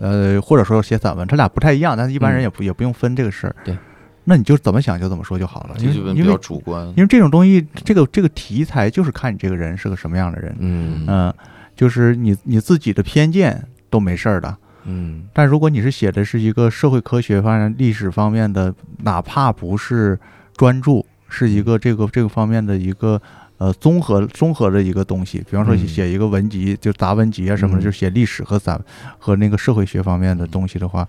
[0.00, 3.56] 呃，或者说写散文，它俩不太一样，但是一般人也不、也不用分这个事儿。
[3.64, 3.76] 对，
[4.28, 6.84] 那你就怎么想就怎么说就好了，因为因为主观。
[6.88, 11.04] 因为这种东西，这个这个题材就是看你这个人是个什么样的人，嗯。
[11.06, 11.32] 嗯、
[11.76, 14.56] 就是你你自己的偏见都没事儿的。
[14.84, 15.22] 嗯。
[15.32, 20.18] 但如果你是写的是一个社会科学方面、历史方面的，哪怕不是
[20.56, 23.22] 专注，是一个这个这个方面的一个
[23.58, 25.86] 呃综合综合的一个东西，比方说嗯。
[25.86, 27.84] 写一个文集，就杂文集啊什么的，嗯。
[27.84, 28.80] 就写历史和散
[29.20, 31.06] 和那个社会学方面的东西的话，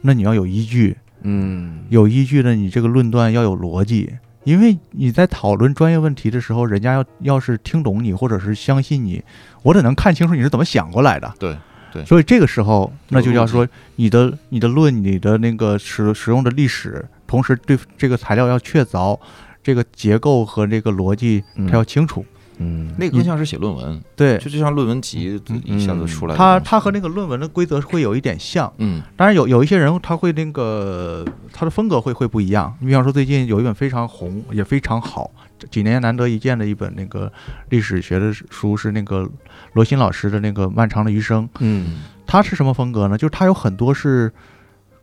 [0.00, 4.14] 那你要有依据，嗯有依据的，你这个论断要有逻辑。
[4.44, 9.24] 因为你在讨论专业问题的时候，人家要要是听懂你，或者是相信你，
[9.62, 11.32] 我得能看清楚你是怎么想过来的。
[11.38, 11.56] 对
[11.90, 19.18] 对所以这个时候，那就要说你的你的论，你的那个使使用的历史，同时对这个材料要确凿，
[19.62, 22.20] 这个结构和这个逻辑嗯它要清楚。
[22.20, 26.36] 嗯那个更像是写论文，对，就就像论文集嗯一下子出来。
[26.36, 28.72] 它它和那个论文的规则会有一点像。
[28.78, 32.74] 嗯当然有有一些人他会那个他的风格会会不一样。
[32.80, 37.32] 你比方说最近有一本非常红也非常好，这几年难得一见的一本那个
[37.70, 39.28] 历史学的书是那个
[39.72, 41.44] 罗新老师的那个《漫长的余生》。
[41.60, 43.18] 嗯他是什么风格呢？
[43.18, 44.32] 就是他有很多是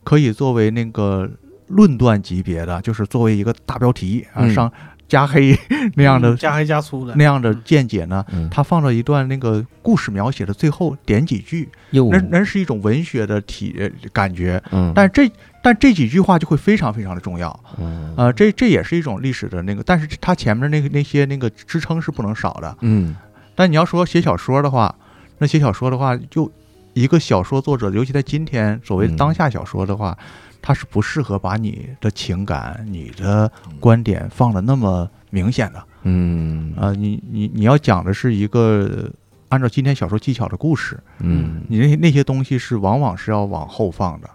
[0.04, 1.30] 可以作为那个
[1.68, 4.72] 论断级别的，就是作为一个大标题啊嗯上
[5.12, 5.54] 加黑
[5.96, 7.14] 那样的嗯加黑加粗的。
[7.16, 8.26] 那样的见解呢。
[8.32, 14.64] 嗯，它放到一段那个故事描写的最后点几句，又那那是一种文学的体呃感觉。
[14.72, 15.30] 嗯，但这
[15.62, 18.14] 但这几句话就会非常非常的重要，嗯。
[18.16, 22.78] 呃，这这也是一种历史的那个，但是它前面那个那些那个支撑是不能少的。
[22.80, 23.14] 嗯。
[23.54, 24.96] 但你要说写小说的话，
[25.40, 26.50] 那写小说的话，就
[26.94, 29.18] 一个小说作者，尤其在今天所谓嗯。
[29.18, 30.18] 当下小说的话，
[30.62, 35.84] 它是不适合把你的情感、你的观点放的那么明显的。
[36.04, 39.10] 嗯呃，你你你要讲的是一个
[39.50, 44.30] 按照今天小说技巧的故事，嗯你那那些东西是往往是要往后放的。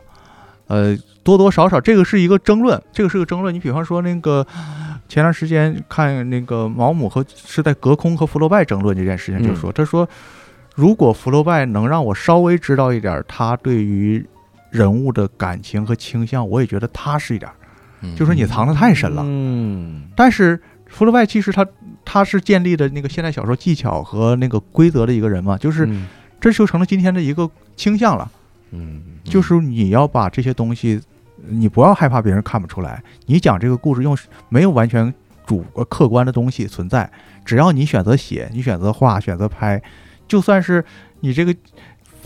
[0.69, 3.55] 呃，多多少少这个是一个争论，这个是个争论。
[3.55, 4.45] 你比方说那个
[5.09, 10.09] 前段时间看那个毛姆和是在隔空和福楼拜争论这件事情，就嗯说他说，
[10.75, 14.27] 如果福楼拜能让我稍微知道一点他对于
[14.71, 17.51] 人物的感情和倾向，我也觉得踏实一点。
[18.03, 19.23] 嗯就是你藏得太深了。
[19.25, 21.67] 嗯但是福楼拜其实他
[22.05, 26.07] 他是建立的那个现代小说技巧和那个规则的一个人嘛，就是嗯
[26.39, 28.31] 这就成了今天的一个倾向了。
[28.71, 31.01] 嗯就是你要把这些东西，
[31.47, 33.03] 你不要害怕别人看不出来。
[33.25, 34.17] 你讲这个故事用
[34.51, 35.13] 没有完全
[35.47, 37.11] 主呃客观的东西存在，
[37.45, 39.81] 只要你选择写，你选择画，选择拍，
[40.29, 40.85] 就算是
[41.21, 41.55] 你这个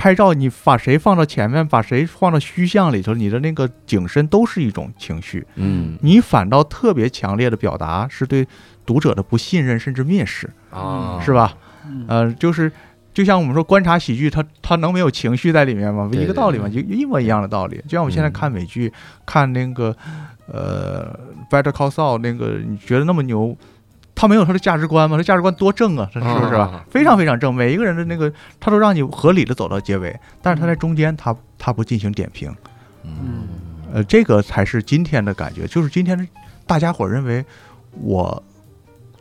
[0.01, 5.47] 拍照，你把谁放到前面，把谁放到虚像里头，你的那个景深都是一种情绪。
[5.57, 8.49] 嗯你反倒特别强烈的表达是对
[8.87, 11.55] 读者的不信任甚至蔑视，啊是吧？
[11.87, 12.73] 嗯呃，就是
[13.13, 16.09] 就像我们说观察喜剧，它它能没有情绪在里面吗？
[16.11, 17.77] 对一个道理嘛，对就一模一样的道理。
[17.87, 18.91] 就像我们现在嗯看美剧，
[19.27, 19.95] 看那个
[20.47, 21.13] 呃
[21.53, 23.55] 《Better Call Saul》，那个你觉得那么牛，
[24.21, 25.17] 他没有他的价值观吗？
[25.17, 26.69] 他价值观多正啊，他是不是？
[26.91, 28.31] 非常非常正，每一个人的那个
[28.61, 32.55] 他都让你合理的走到结尾，但是他在中间他他不进行点评，
[33.03, 33.49] 嗯。
[33.95, 36.29] 呃，这个才是今天的感觉，就是今天
[36.67, 37.43] 大家伙认为
[38.03, 38.41] 我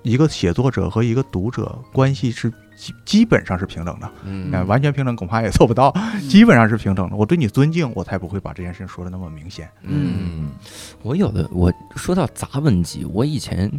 [0.03, 4.11] 一个写作者和一个读者关系是基基本上是平等的。
[4.25, 4.51] 嗯。
[4.51, 5.91] 呃，完全平等恐怕也做不到，
[6.29, 7.15] 基本上是平等的。
[7.15, 9.67] 我对你尊敬，我才不会把这件事情说的那么明显。
[9.81, 10.51] 嗯，
[11.01, 13.71] 我有的我说到杂文集，我以前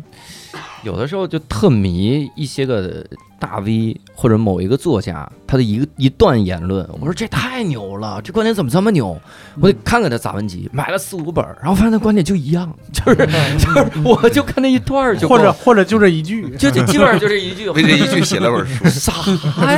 [0.83, 3.05] 有的时候就特迷一些个
[3.39, 9.21] 大 V 或者某一个作家他的一个一段言论，我说这太牛了，这观点怎么这么牛？
[9.61, 13.17] 我得看看他杂文集，买了四五本，然后发现他观点就一样，就是
[13.59, 18.85] 就是我就看那一段儿就或者或者就这一句，就就基本上就这一句，为这一句写了本书。
[18.89, 19.13] 啥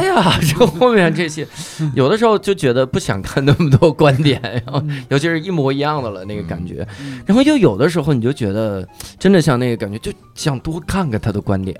[0.02, 0.38] 呀？
[0.40, 1.46] 这后面这些，
[1.94, 6.86] 有的时候就觉得不想看那么多观点，然后尤其是一模一样的了那个感觉，
[7.24, 8.86] 然后又有的时候你就觉得
[9.18, 11.78] 真的像那个感觉，就想多看看他的观点，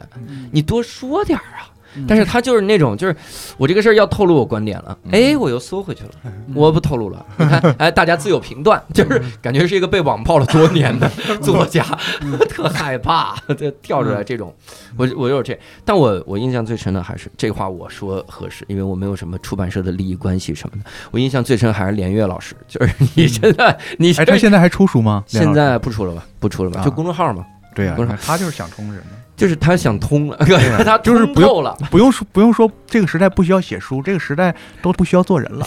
[0.50, 1.68] 你多说点儿啊。
[2.08, 3.14] 但是他就是那种，就是
[3.58, 6.10] 我这个事儿要透露我观点了，哎，我又缩回去了，
[6.54, 7.22] 我不透露了。
[7.36, 11.06] 你看，哎，大家自有评断，就是感觉是一个被网暴了多年的
[11.42, 11.84] 作家，
[12.48, 14.54] 特害怕，就跳出来这种，
[14.96, 25.22] 我我有这，但我我印象最深的还是这话我说合适，因为我没有什么出版社的利益关系什么的，我印象最深还是连岳老师，就是你现在你哎，他现在还出书吗？
[25.26, 26.24] 现在不出了吧？
[26.40, 26.80] 不出了吧？
[26.80, 29.02] 啊就公众号嘛，对呀、不是他就是想通人，
[29.36, 30.36] 就是他想通了，
[30.84, 31.76] 他就是不用了。
[31.90, 35.66] 不用说不用说，这个时代不需要写书，这个时代都不需要做人了。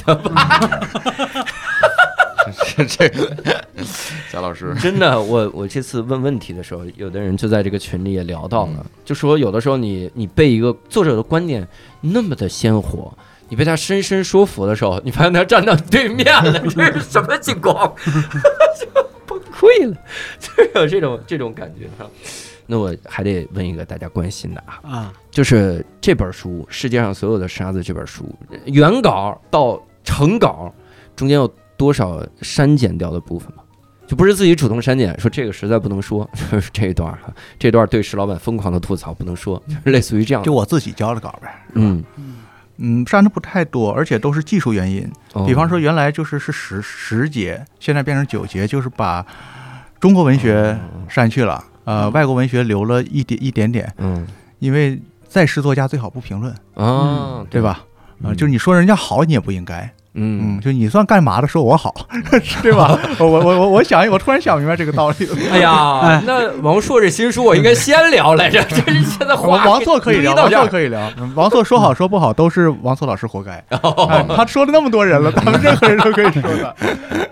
[2.87, 3.35] 这个
[4.31, 11.67] 贾老师，真的，我我这次问问题的时候，有的人就在这个群里也聊到了，就说有的时候你你被一个作者的观点
[12.01, 13.11] 那么的鲜活，
[13.49, 17.91] 你被他深深说服的时候，你发现他站到对面了，这是什么情况？
[19.25, 19.97] 就崩溃了，
[20.39, 22.09] 就是有这种这种感觉哈。
[22.67, 28.23] 那我还得问一个大家关心的啊，啊，就是这本书《世界上所有的沙子》这本书，
[28.65, 30.73] 原稿到成稿
[31.15, 33.61] 中间有多少删减掉的部分吗？
[34.07, 40.51] 就不是自己主动删减，说这个实在不能说， 就是这一段哈，这段对石老板疯狂的吐槽不能说，就是类似于这样就。
[40.53, 42.37] 我自己交的稿呗，嗯，嗯，
[43.07, 45.09] 删的不太多，而且都是技术原因。
[45.33, 45.45] 哦。
[45.45, 49.25] 比方说，原来就是是十十节，现在变成九节，就是把
[49.99, 54.27] 中国文学删去了，呃，外国文学留了一点一点点，嗯。
[54.59, 57.61] 因为在世作家最好不评论，啊，对？
[57.61, 57.83] 吧？
[58.23, 61.93] 啊、嗯就是你说人家好，你也不应该，嗯嗯，，就你算干嘛的说我好，
[62.63, 62.97] 对吧？
[63.19, 65.35] 我我我我想，我突然想明白这个道理了。
[65.51, 73.63] 哎呀 哎，那王朔这新书我应该先聊来着，这是现在话王王朔可以聊，王朔可以聊，嗯王朔说好说不好都是王朔老师活该。
[74.09, 76.75] 哎他说了那么多人了，咱们任何人都可以说的。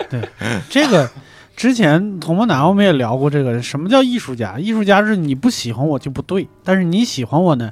[0.10, 0.22] 对
[0.70, 1.10] 这个
[1.56, 4.58] 之前童梦楠我们也聊过这个，什么叫艺术家？
[4.60, 7.70] 艺术家是你不喜欢我就不对，但是你喜欢我呢，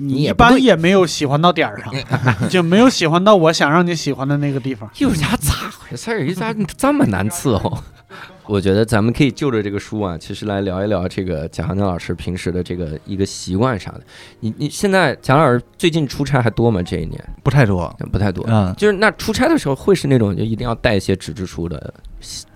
[0.00, 4.88] 你一般也没有喜欢到点儿上，就没有喜欢到我想让你喜欢的那个地方。
[4.94, 6.24] 艺术家咋回事儿？
[6.24, 7.76] 艺术家这么难伺候？
[8.46, 14.00] 我觉得咱们可以就着这个书啊，其实来聊一聊这个贾航江老师平时的这个一个习惯啥的。
[14.40, 16.82] 你你现在贾老师最近出差还多吗？
[16.82, 18.46] 这一年不太多，不太多。
[18.48, 21.92] 嗯，就是那出差的时候会是那种就一定要带一些纸质书的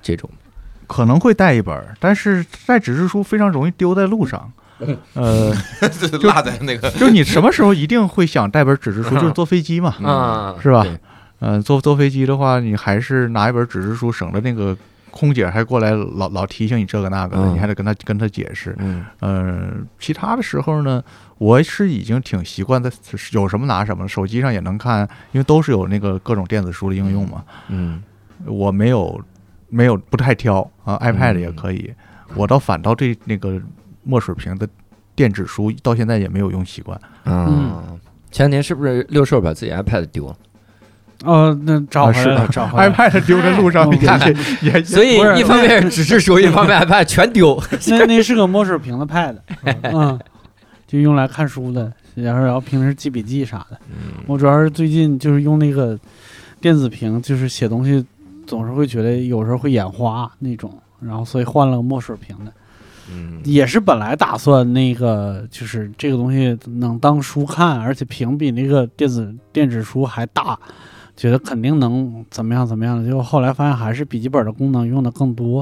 [0.00, 0.30] 这种。
[0.86, 4.50] 可能会带一本儿，但是带纸质书非常容易丢在路上。
[5.14, 9.94] 呃， 这落在那个就是你什么时候一定会想带本纸质书，就是坐飞机嘛。
[10.00, 10.98] 嗯啊，是吧对？
[11.40, 14.76] 嗯、坐坐飞机的话，你还是拿一本纸质书，省得那个
[15.10, 18.74] 空姐还过来老老提醒你这个那个的，嗯你还得跟他跟他解释。
[18.78, 19.68] 嗯呃，
[19.98, 21.02] 其他的时候呢，
[21.38, 22.90] 我是已经挺习惯的，
[23.32, 25.00] 有什么拿什么，手机上也能看，
[25.32, 27.42] 因为都是有那个各种电子书的应用嘛。
[27.68, 28.02] 嗯
[28.46, 29.20] 我没有
[29.68, 31.92] 没有不太挑啊，iPad 也可以。
[32.34, 33.60] 我倒反倒对那个
[34.02, 34.68] 墨水屏的
[35.14, 37.00] 电子书到现在也没有用习惯。
[37.24, 37.98] 嗯。
[38.30, 40.36] 前两天是不是六兽把自己 iPad 丢了？
[41.24, 42.94] 哦，那找回来了，找回来了。
[42.96, 47.62] iPad 丢在路上你看看也也所以一方面是纸质书，一方面 iPad 全丢。
[47.88, 49.36] 那那是个墨水屏的 Pad，
[49.82, 50.18] 嗯，
[50.86, 53.78] 就用来看书的，然后然后平时记笔记啥的。
[53.90, 55.98] 嗯我主要是最近就是用那个
[56.58, 58.02] 电子屏，就是写东西
[58.46, 62.52] 总是会觉得有时候会眼花那种，然后所以换了个墨水屏的。
[63.10, 70.58] 嗯也是本来打算那个就是这个东西能当书看，而且屏比那个电子电子书还大，
[71.16, 73.04] 觉得肯定能怎么样怎么样的。
[73.04, 75.60] 结果后来发现还是笔记本的功能用的更多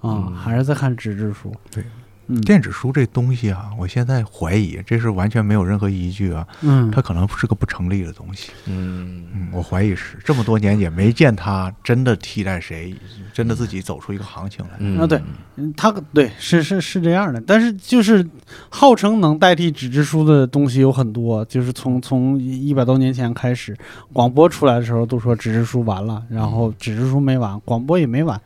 [0.00, 1.50] 啊，嗯还是在看纸质书。
[1.70, 1.82] 对，
[2.26, 8.50] 嗯，电子书这东西啊，我现在怀疑这是完全没有任何依据啊，嗯，它可能是个不成立的东西。
[8.66, 9.24] 嗯。
[9.34, 12.94] 嗯，我怀疑是这么多年也没见它真的替代谁，
[13.32, 14.70] 真的自己走出一个行情来。
[14.78, 14.98] 嗯。
[14.98, 15.20] 啊对
[15.56, 18.26] 嗯它对是是是这样的，但是就是
[18.68, 23.76] 号称能代替纸质书的东西有很多，就是从从一百多年前开始，
[24.12, 28.40] 广播出来的时候都说纸质书完了，然后纸质书没完，广播也没完，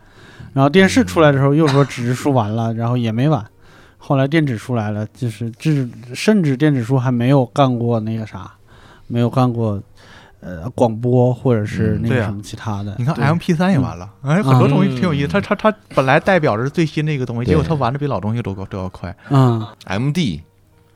[0.52, 3.44] 然后电视出来的时候又说纸质书完了，然后也没完，
[4.08, 8.50] 后来电子书来了，就是至甚至电子书还没有干过那个啥，
[9.06, 9.78] 没有干过
[10.40, 12.96] 呃广播或者是那个什么其他的。
[12.98, 15.28] 你看 M P 三也完了，哎，很多东西挺有意思。
[15.28, 19.14] 它它它本来代表着是最新的一个东西，结果它玩的比老东西都都要快。
[19.28, 20.40] 嗯 M D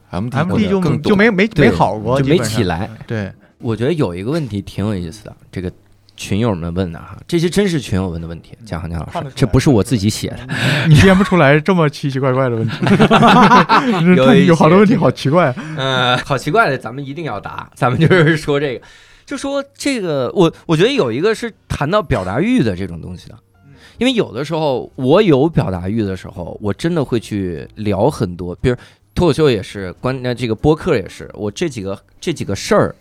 [0.09, 2.89] M D M D 就更就没没没好过，就没起来。
[3.07, 5.71] 对，我觉得有一个问题挺有意思的，这个
[6.17, 8.57] 群友们问的哈，这些真是群友问的问题。
[8.65, 10.47] 蒋航江老师，这不是我自己写的，
[10.89, 12.77] 你编不出来这么奇奇怪怪的问题，
[14.17, 15.53] 有有好多问题好奇怪。
[15.77, 17.69] 呃，好奇怪的，咱们一定要答。
[17.75, 18.85] 咱们就是说这个，
[19.27, 23.37] 就说这个，我我觉得有一个是谈到表达欲的这种东西的，
[23.99, 28.77] 因为有的时候我有表达欲的时候，我真的会去聊很多，比如
[29.15, 32.95] 脱口秀也是，关那这个播客也是，我这几个这几个事儿，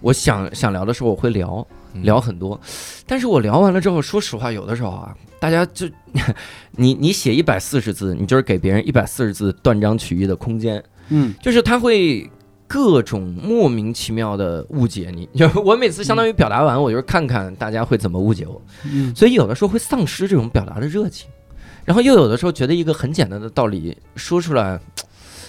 [0.00, 1.66] 我想想聊的时候我会聊。
[2.02, 2.60] 聊很多，
[3.06, 5.88] 但是我聊完了之后，说实话，有的时候啊，大家就
[6.72, 11.34] 你你写一百四十字，你就是给别人一百四十字断章取义的空间，嗯。
[11.42, 12.28] 就是他会
[12.66, 15.28] 各种莫名其妙的误解你。
[15.36, 19.14] 就我每次相当于表达完，我就是看看大家会怎么误解我，嗯。
[19.14, 21.28] 所以有的时候会丧失这种表达的热情，
[21.84, 24.78] 然后又有的时候觉得一个很简单的道理说出来，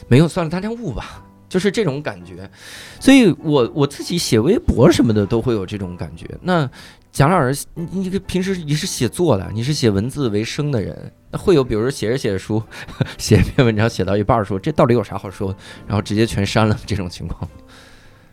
[0.07, 1.23] 没有算了，大家悟吧。
[1.51, 2.49] 就是这种感觉，
[2.97, 6.25] 所以我我自己写微博什么的都会有这种感觉。
[6.43, 6.69] 那
[7.11, 12.63] 蒋老师，你你平时你是写作的，你是写文字为生的人，那会有比如说写着写着书，
[13.19, 15.53] 写一篇文章写到一半儿说这到底有啥好说，
[15.85, 17.45] 然后直接全删了这种情况。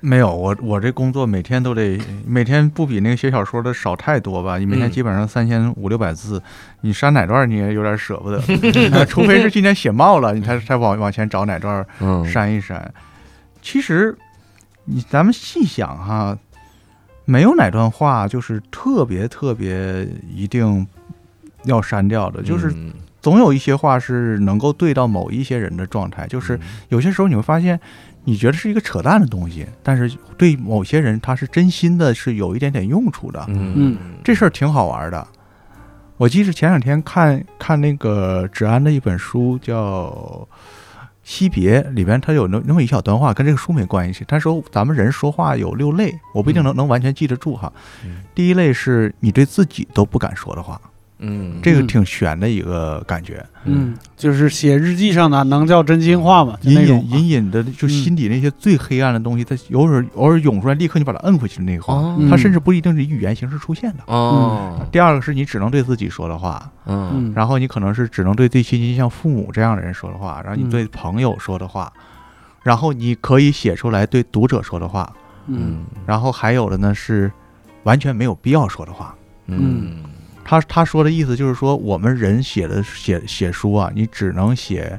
[0.00, 4.56] 没有，我我这工作每天都得，每天不比那个写小说的少太多吧？
[4.58, 6.40] 你每天嗯基本上三千五六百字，
[6.82, 8.40] 你删哪段你也有点舍不得，
[8.92, 12.94] 呃 除非是今天写冒了，你才才往往前找哪段嗯删一删。
[13.60, 14.16] 其实
[14.84, 16.38] 你咱们细想哈，
[17.24, 20.86] 没有哪段话就是特别特别一定
[21.64, 27.78] 要删掉的，就是嗯总有一些话是能够对到某一些人的状态，就是有些时候你会发现，
[28.28, 33.42] 你觉得是一个扯淡的东西，但是对某些人他是真心的，是有一点点用处的。
[33.48, 35.26] 嗯这事儿挺好玩的。
[36.18, 40.08] 我记得前两天看看那个芷安的一本书，叫
[41.22, 44.24] 《惜别》，里边他有那那么一小段话，跟这个书没关系。
[44.28, 47.72] 他说咱们人说话有六类，我不一定能能完全记得住哈
[48.04, 48.24] 嗯。
[48.34, 50.78] 第一类是你对自己都不敢说的话，
[51.18, 51.58] 嗯。
[51.62, 53.44] 这个挺悬的一个感觉。
[53.64, 56.56] 嗯，就是写日记上的能叫真心话吗？
[56.62, 64.04] 隐隐隐隐的，就嗯心底那些最黑暗的东西，它偶尔偶尔涌出来，立刻你把它摁回去的那个话，它甚至不一定是以语言形式出现的。
[64.06, 64.80] 哦。
[64.90, 67.10] 第二个是你只能对自己说的话，嗯。
[67.12, 71.92] 嗯，然后你可能是只能对最亲近像父母这样的人说的话，然后你嗯对朋友说的话，
[72.62, 75.12] 然后你可以写出来对读者说的话，
[75.46, 75.84] 嗯。
[76.06, 77.30] 然后还有的呢是
[77.82, 79.14] 完全没有必要说的话。
[79.50, 80.04] 嗯
[80.48, 84.98] 他他说的意思就是说，我们人写的写写书啊，你只能写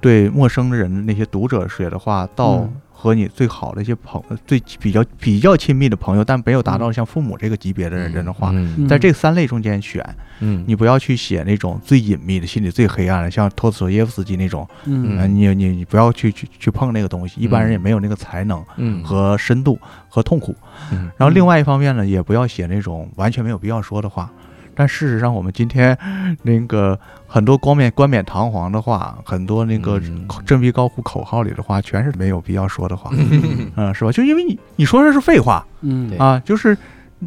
[0.00, 2.72] 对陌生的人的那些读者写的话，到嗯。
[3.00, 10.04] 和你最好的一些朋最比较比较亲密的朋友，但没有达到像父母这个级别的人人的话，嗯在这三类中间选，
[10.40, 10.62] 嗯。
[10.66, 19.02] 你不要去写那种最隐秘的、心里最黑暗的，像托斯托耶夫斯基那种，嗯呃，你你你不要去去去碰那个东西，一般人也没有那个才能嗯。
[19.02, 19.78] 和深度
[20.10, 20.54] 和痛苦。
[20.92, 21.10] 嗯。
[21.16, 24.30] 然后另外一方面呢，也不要写那种完全没有必要说的话。
[24.74, 25.96] 但事实上，我们今天
[26.42, 30.26] 那个很多冠冕冠冕堂皇的话，很多那个嗯。
[30.46, 33.10] 振臂高呼口号里的话，全是没有必要说的话，
[33.76, 34.12] 嗯，是吧？
[34.12, 35.64] 就因为你你说的是废话。
[35.82, 36.16] 嗯。
[36.18, 36.76] 啊，就是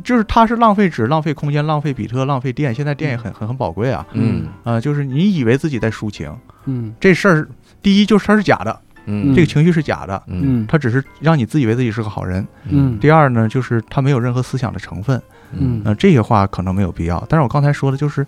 [0.04, 2.74] 就是它是浪费纸、浪费空间、浪费比特、浪费电。
[2.74, 4.48] 现在电也很很很宝贵啊，嗯。
[4.64, 6.36] 啊，就是你以为自己在抒情，
[6.66, 6.94] 嗯。
[7.00, 7.48] 这事儿
[7.82, 9.36] 第一就是它是假的，嗯。
[9.36, 10.66] 这个情绪是假的，嗯嗯。
[10.68, 12.46] 它只是让你自以为自己是个好人。
[12.70, 12.98] 嗯。
[13.00, 15.22] 第二呢，就是它没有任何思想的成分。
[15.58, 17.24] 嗯呃，这些话可能没有必要。
[17.30, 18.26] 但是我刚才说的就是，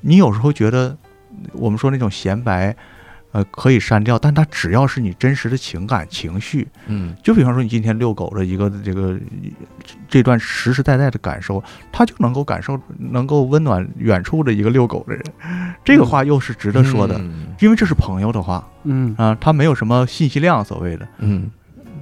[0.00, 0.96] 你有时候觉得
[1.52, 2.74] 我们说那种闲白，
[3.32, 9.18] 呃，可以删掉，但它只要是你真实的情感情绪，嗯就比方说你今天遛狗的一个这个
[10.08, 11.62] 这段实实在在的感受，
[11.92, 15.22] 他就能够感受，能够温暖远处的一个遛狗的人。
[15.84, 21.06] 这个话又是值得说的，嗯因为这是朋友的话嗯啊、他没有什么信息量，所谓的。
[21.18, 21.50] 嗯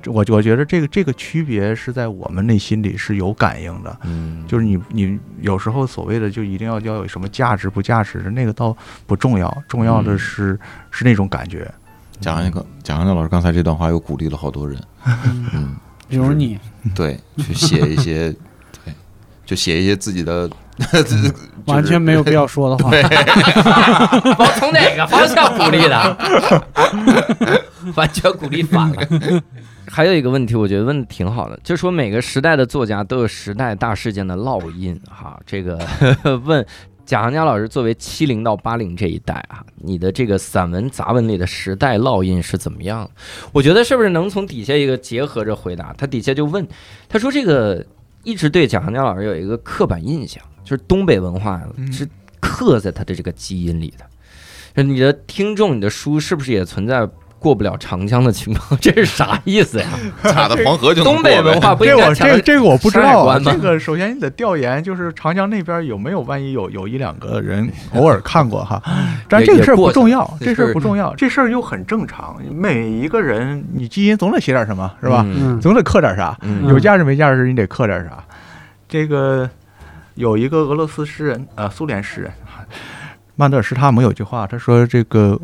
[0.08, 3.96] 我我觉得这个这个区别是在我们内心里是有感应的。
[4.04, 10.58] 嗯就是你你有时候所谓的就一定要要有什么价值不价值的那个倒不重要，重要的嗯是、
[10.90, 11.70] 是那种感觉。
[12.20, 14.76] 蒋安个蒋安老师刚才这段话又鼓励了好多人，
[15.52, 15.76] 嗯，
[16.08, 16.58] 比如你，
[16.94, 18.34] 对，去写一些，
[18.84, 18.92] 对，
[19.46, 20.50] 就写一些自己的，
[20.92, 21.32] 就是
[21.66, 26.64] 完全没有必要说的话，我从哪个方向鼓励的？
[27.94, 29.42] 完全鼓励反了。
[29.90, 35.40] 还有一个问题，我觉得问的挺好的，就是说每个时代的作家都有时代大事件的烙印哈。
[35.46, 35.78] 这个
[36.44, 36.64] 问
[37.06, 43.10] 贾行家老师作为七零到八零这一代啊，你的这个散文杂文里的时代烙印是怎么样？
[43.52, 45.94] 我觉得是不是能从底下一个结合着回答？
[45.96, 46.66] 他底下就问，
[47.08, 47.84] 他说这个
[48.24, 52.06] 一直对贾行家老师有一个刻板印象，就是东北文化嗯是
[52.40, 54.04] 刻在他的这个基因里的。
[54.76, 57.08] 就你的听众，你的书是不是也存在
[57.38, 58.78] 过不了长江的情况？
[58.80, 59.86] 这是啥意思呀？
[60.22, 63.38] 卡在黄河就能东北文化不应这我该讲这这个我不知道啊。
[63.38, 68.82] 这个首先你得调研，就是长江那边有没有万一有有一两个人偶尔看过哈，
[69.28, 72.36] 但这个事儿不重要，这事儿儿不重要，这事儿又很正常。
[72.52, 75.24] 每一个人你基因总得写点什么，是吧？
[75.60, 78.22] 总得刻点啥，嗯有价值没价值你得刻点啥。
[78.88, 79.48] 这个
[80.14, 82.32] 有一个俄罗斯诗人，呃，苏联诗人
[83.36, 85.38] 曼德尔施塔姆有句话，他说：“这个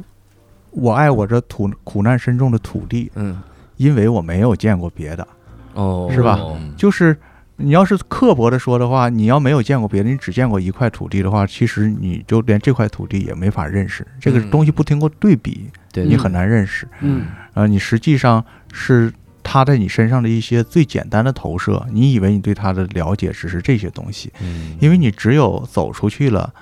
[0.74, 3.40] 我爱我这土苦难深重的土地，嗯
[3.76, 5.26] 因为我没有见过别的。”
[5.74, 7.16] 哦，是吧嗯就是
[7.56, 14.06] 你要是刻薄的说的话，你要没有见过别的，你只见过一块土地的话，其实你就连这块土地也没法认识。
[14.20, 16.86] 这个嗯东西不经过对比，对你很难认识。
[17.00, 19.12] 嗯呃，你实际上是
[19.42, 26.52] 他在你身上的一些最简单的投射，你以为你对他的了解只是这些东西，嗯因为你只有走出去了。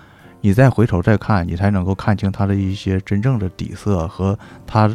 [0.42, 4.94] 你再回头再看，你才能够看清它的一些真正的底色和它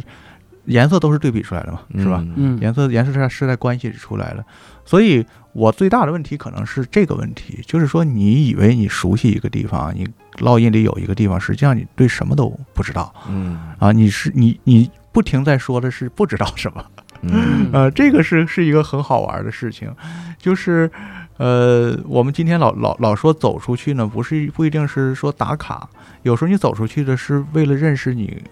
[0.66, 2.24] 颜色都是对比出来的嘛，是吧？？
[2.36, 4.44] 嗯颜色颜色是在是在关系里出来的，
[4.84, 10.06] 所以我最大的问题可能是这个问题，就是说你以为你熟悉一个地方，你
[10.38, 16.84] 烙印里有一个地方，实际上你对什么都不知道嗯啊，你是你你不停在说的是不知道什么，
[17.22, 19.90] 嗯 呃，这个是是一个很好玩的事情，
[20.38, 20.90] 就是
[21.38, 25.88] 呃，我们今天老老老说走出去呢，不是不一定是说打卡，
[26.22, 28.42] 有时候你走出去的是为了认识你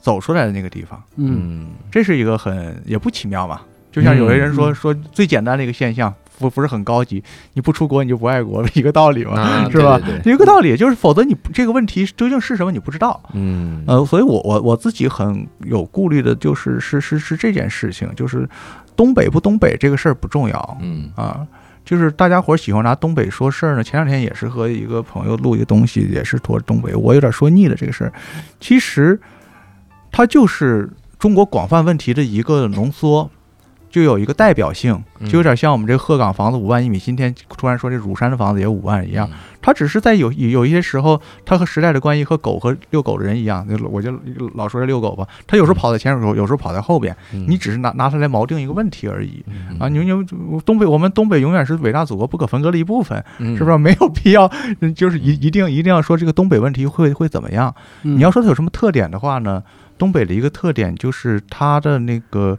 [0.00, 1.00] 走出来的那个地方。
[1.16, 3.60] 嗯嗯这是一个很也不奇妙嘛。
[3.90, 7.22] 就像有些人说、嗯说最简单的一个现象，不不是很高级，
[7.52, 9.98] 你不出国你就不爱国了，一个道理嘛，啊是吧？
[9.98, 13.22] 对对对一个道理就是，否则你这个问题究竟是什么你不知道。
[13.34, 18.48] 嗯呃，所以我我我自己很有顾虑的，就是是是是这件事情，就是
[18.96, 21.46] 东北不东北这个事儿不重要嗯啊。
[21.84, 23.82] 就是大家伙儿喜欢拿东北说事儿呢。
[23.82, 28.12] 前两天也是和一个朋友录一个东西，也是说东北，我有点说腻了这个事儿。
[28.60, 29.20] 其实
[30.10, 33.30] 它就是中国广泛问题的一个浓缩，
[33.92, 39.28] 就有一个代表性，就有点像我们这个鹤岗房子五万一米，今天突然说这乳山的房子也五万一样。
[39.60, 44.10] 它只是在有有一些时候，它和时代的关系和狗和遛狗的人一样，就我就
[44.54, 49.44] 老说这遛狗吧，它有时候跑在前手，有时候跑在后边，嗯你只是拿拿它来锚定一个问题而已。
[49.46, 50.26] 嗯啊，你你
[50.64, 53.76] 东北，我们东北永远是伟大祖国不可分割的一部分，嗯是不是？
[53.76, 57.72] 没有必要，嗯 就是一一定一定要说这个东北问题会会怎么样？
[58.02, 59.62] 嗯，你要说它有什么特点的话呢？
[59.98, 62.58] 东北的一个特点就是它的那个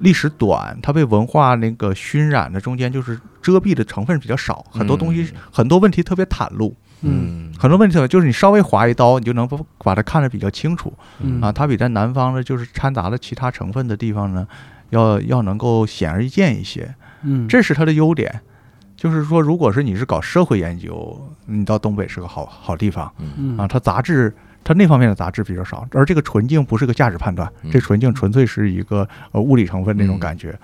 [0.00, 11.52] 历史短，它被文化那个熏染的中间就是遮蔽的成分比较少，很多东西、嗯很多问题特别袒露，嗯嗯很多问题就是你稍微划一刀，你就能把把它看得比较清楚嗯啊。
[11.52, 14.46] 它比在南方的就是掺杂了其他成分的地方呢，
[14.90, 16.94] 要要能够显而易见一些。
[17.22, 18.40] 嗯这是它的优点。
[18.94, 23.66] 就是说，如果是你是搞社会研究，你到东北是个好好地方嗯啊。
[23.66, 24.32] 它杂志，
[24.64, 30.58] 它那方面的杂质比较少，而这个纯净不是个价值判断，嗯这纯净纯粹是一个呃物理成分那种感觉。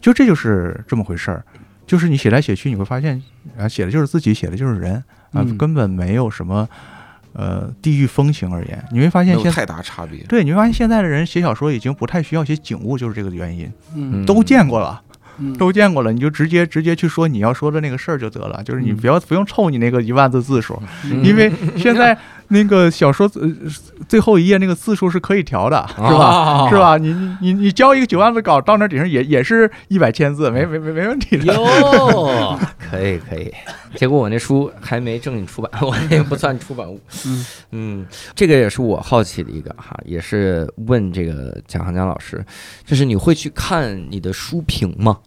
[0.00, 1.44] 就这就是这么回事儿，
[1.86, 3.22] 就是你写来写去，你会发现
[3.58, 4.94] 啊，写的就是自己，写的就是人
[5.32, 6.68] 啊，嗯根本没有什么
[7.32, 8.84] 呃地域风情而言。
[8.92, 9.48] 你会发现现在。
[9.50, 10.20] 有太大差别。
[10.24, 15.02] 对，你会发现现在的人写小说已经不太需要写景物，就是这个原因，嗯都见过了。
[15.40, 22.16] 嗯都见过了，你就直接直接去说你要说的那个事儿就得了，就是你嗯不要不用凑你那个一万字字数，嗯因为现在
[22.48, 23.50] 那个小说呃
[24.08, 26.64] 最后一页那个字数是可以调的，是吧？
[26.64, 26.76] 吧是？
[26.76, 26.96] 吧？
[26.96, 31.44] 你你你你交一个九万字稿到那顶上也也是一百千字，没没没没问题的。
[31.52, 32.58] 哟，
[32.90, 33.52] 可以可以。
[33.94, 37.00] 结果我那书还没正经出版， 我那不算出版物。
[37.26, 42.44] 嗯嗯，这个也是我好奇的一个哈，也是问这个蒋航江老师，
[42.84, 45.18] 就是你会去看你的书评吗？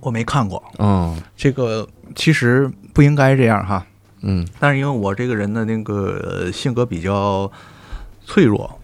[0.00, 3.84] 我没看过嗯这个，其实不应该这样哈。
[4.26, 4.46] 嗯。
[4.60, 7.50] 但是因为我这个人的那个呃性格比较
[8.24, 8.78] 脆弱，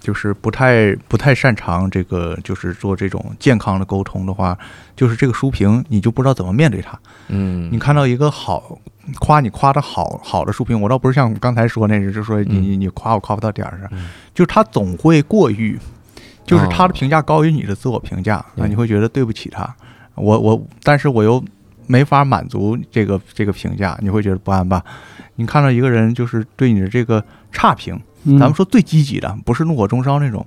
[0.00, 4.56] 就是不太不太擅长这个，就是做这种健康的沟通的话，
[4.96, 6.98] 就是这个书评你就不知道怎么面对它。
[7.28, 8.78] 嗯，你看到一个好
[9.18, 14.08] 夸你夸的好好的书评，我倒不是像刚才说那个，就是说你你你夸我夸不到点儿上，嗯。
[14.34, 15.78] 就是他总会过誉，
[16.46, 16.88] 就是他哦。
[16.88, 18.68] 的评价高于你的自我评价啊，对。
[18.68, 19.74] 你会觉得对不起他。
[20.14, 21.42] 我我，但是我又
[21.88, 24.84] 没法满足这个这个评价，你会觉得不安吧？
[25.34, 30.46] 你看到一个人就是对你的这个差评，嗯咱们说最积极的，不是怒火中烧那种，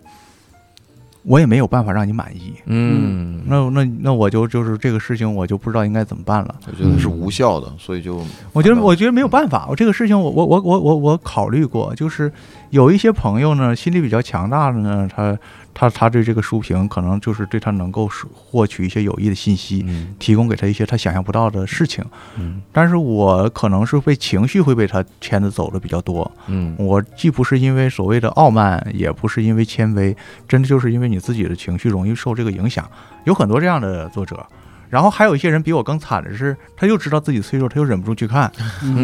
[1.24, 2.54] 我也没有办法让你满意。
[2.66, 6.56] 嗯，那那那我就就是这个事情，我就不知道应该怎么办了。
[6.68, 8.22] 我觉得是无效的，所以就
[8.54, 9.66] 我觉得，我觉得没有办法。
[9.70, 12.32] 我这个事情我，我我我我我考虑过，就是
[12.72, 15.38] 有一些朋友呢，心理比较强大的呢，他
[15.74, 22.04] 他他对这个书评可能就是对他能够获取一些有益的信息，嗯提供给他一些他想象不到的事情。
[22.38, 26.30] 嗯但是我可能是被情绪会被他牵着走的比较多。
[26.48, 30.16] 嗯我既不是因为所谓的傲慢，也不是因为谦卑，
[30.48, 32.90] 真的就是因为你自己的情绪容易受这个影响。
[33.26, 34.46] 有很多这样的作者，
[34.92, 38.52] 然后还有一些人比我更惨的是，他又知道自己脆弱，他又忍不住去看。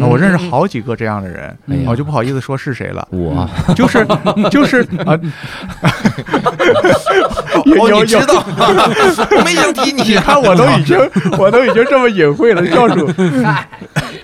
[0.02, 3.48] 我认识好几个这样的人，我就不好意思说是谁了，我。
[3.74, 4.06] 就是
[4.52, 5.18] 就是啊，
[7.54, 8.44] 哦，你知道，
[9.36, 10.98] 我没想提你你看我都已经
[11.38, 13.10] 我都已经这么隐晦了，教主，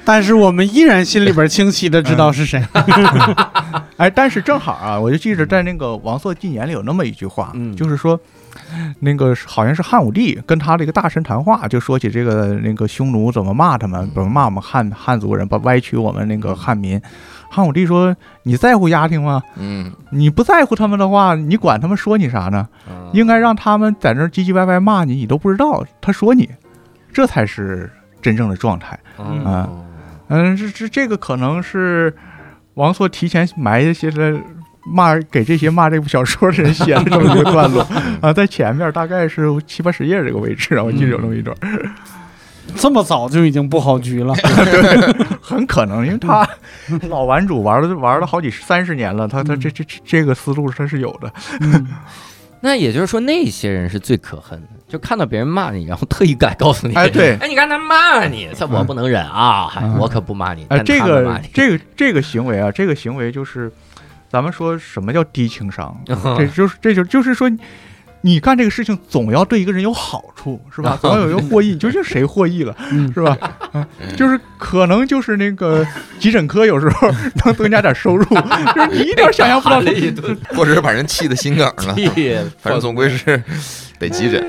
[0.04, 2.62] 但是我们依然心里边清晰的知道是谁。
[3.96, 7.74] 哎，但是正好啊，我就记着在那个王朔纪年里有那么一句话，嗯。
[7.74, 8.18] 就是说，
[9.00, 17.00] 那个好像是汉武帝跟他的一个大臣谈话，就说起这个那个匈奴怎么骂他们，怎么骂我们汉汉族人，把歪曲我们那个汉民。
[17.50, 19.40] 汉武帝说：“你在乎家庭吗？
[19.56, 22.68] 嗯，你不在乎他们的话，你管他们说你啥呢？
[23.12, 26.50] 应该让他们在那儿唧唧歪歪骂你，你都不知道他说你，
[27.12, 27.88] 这才是
[28.20, 28.98] 真正的状态。
[29.18, 29.68] 嗯啊
[30.28, 32.12] 嗯，这这这个可能是
[32.74, 34.40] 王朔提前埋下了
[34.86, 37.86] 骂给这些骂这部小说的人写了这么一个段落
[38.20, 41.56] 啊，在前面大概是七八十页这个位置啊，我记得有那么一段，
[42.76, 44.34] 这么早就已经布好局了。
[44.42, 46.46] 对，很可能因为他
[47.08, 51.32] 老玩主玩了玩了好几三十年了，他他这这这这个思路他是有的。
[51.60, 51.86] 嗯，
[52.60, 63.70] 那也就是说，那些人是最可恨的，就看到别人骂你，然后特意敢告诉你，哎，对，哎，你看他骂你，这我不能忍啊，我可不骂你，哎，但这个这个这个行为啊，这个行为就是，
[64.34, 65.96] 咱们说什么叫低情商？
[66.36, 67.48] 这就是这就就是说，
[68.22, 70.98] 你干这个事情总要对一个人有好处，是吧？
[71.00, 73.38] 总要有一个获益，究竟谁获益了， 嗯是吧？
[73.74, 75.86] 嗯，就是可能就是那个
[76.18, 77.08] 急诊科有时候
[77.44, 81.94] 能增加点收入，就是你一点想象不到打了一顿或者是把人气的心梗了，
[82.58, 83.40] 反正总归是
[84.00, 84.44] 得急诊。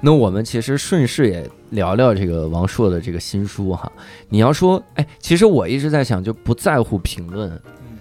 [0.00, 3.90] 那我们其实顺势也聊聊这个王朔的这个新书哈。
[4.28, 7.50] 你要说，哎，其实我一直在想，就不在乎评论。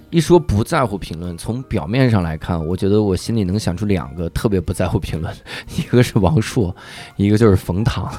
[0.10, 5.36] 一说不在乎评论，从表面上来看，我觉得我心里能想出两个特别不在乎评论，
[5.78, 6.76] 一个是王朔，
[7.18, 8.12] 一个就是冯唐。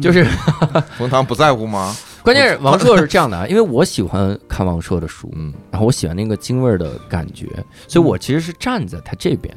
[0.00, 0.24] 就是
[0.96, 1.94] 冯唐不在乎吗？
[2.24, 7.46] 关键是王朔是这样的啊，因为我喜欢看王朔的书，嗯然后我喜欢那个京味儿的感觉，
[7.86, 9.54] 所以我其实是站在他这边。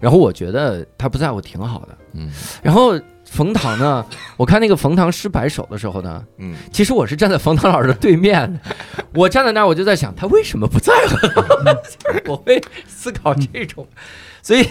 [0.00, 1.96] 然后我觉得他不在乎挺好的。
[2.14, 2.32] 嗯
[2.62, 2.98] 然后
[3.30, 4.04] 冯唐呢，
[4.36, 8.60] 我看那个冯唐诗百首的时候呢，嗯，其实我是站在冯唐老师的对面，
[9.14, 11.16] 我站在那儿我就在想他为什么不在乎，
[11.98, 13.86] 就是我会思考这种，
[14.42, 14.68] 所以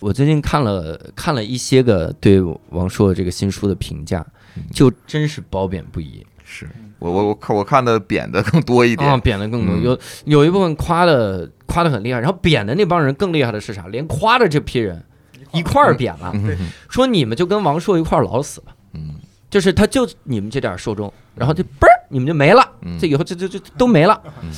[0.00, 4.24] 我最近看了看了一些个对王朔这个新书的评价，
[4.72, 6.24] 就真是褒贬不一。
[6.42, 6.66] 是。
[6.98, 9.20] 我我我看我看的贬的更多一啊，点。
[9.20, 9.82] 贬的更多，嗯。
[9.82, 13.86] 有有一部分夸的夸的很厉害，然后贬的那帮人更厉害的是啥？
[13.88, 15.04] 连夸的这批人
[15.56, 18.72] 一块儿贬了，嗯说你们就跟王朔一块儿老死吧。
[18.94, 19.16] 嗯。
[19.48, 22.98] 就是他就你们这点受众，然后就嘣儿你们就没了，嗯。
[22.98, 24.20] 这以后这这这都没了。
[24.42, 24.50] 嗯。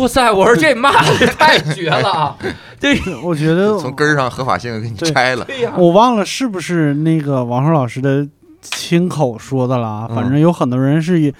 [0.00, 2.10] 哇塞，我说这骂的太绝了。
[2.10, 2.36] 啊！
[2.80, 2.98] 对。
[3.22, 5.44] 我觉得从根儿上合法性给你拆了。
[5.44, 8.28] 对呀，我忘了是不是那个王朔老师的
[8.60, 11.32] 亲口说的了反正有很多人是以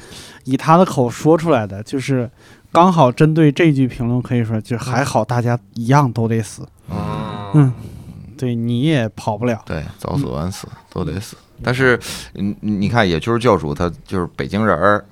[0.44, 2.30] 以他的口说出来的，就是
[2.70, 6.66] 刚好针对这句评论，可以说就还好，大家一样都得死。
[6.88, 6.96] 嗯。
[7.54, 7.72] 嗯，
[8.42, 9.62] 对，你也跑不了。
[9.64, 11.36] 对，早死晚死都得死。
[11.62, 11.96] 但是，
[12.34, 15.04] 嗯，你看，也就是教主他就是北京人儿，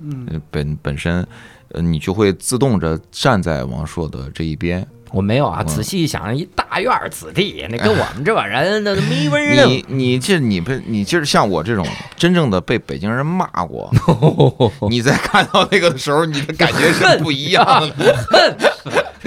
[0.49, 1.25] 本本身，
[1.69, 4.85] 呃，你就会自动着站在王朔的这一边。
[5.11, 5.67] 我没有啊，嗯。
[5.67, 11.85] 仔细一想，一大院儿子弟，那跟我们这帮人那没文儿你你这你被你就是像我这种
[12.15, 13.91] 真正的被北京人骂过，
[14.89, 18.57] 你在看到那个的时候，你的感觉是不一样的。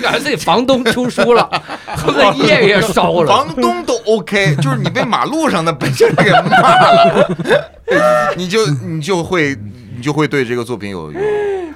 [0.02, 1.48] 感觉自己房东出书了，
[1.86, 3.26] 恨不得夜夜烧了。
[3.26, 7.36] 房东都 OK，就是你被马路上的北京人给骂了，
[8.36, 9.56] 你就你就会
[9.96, 11.20] 你就会对这个作品有有，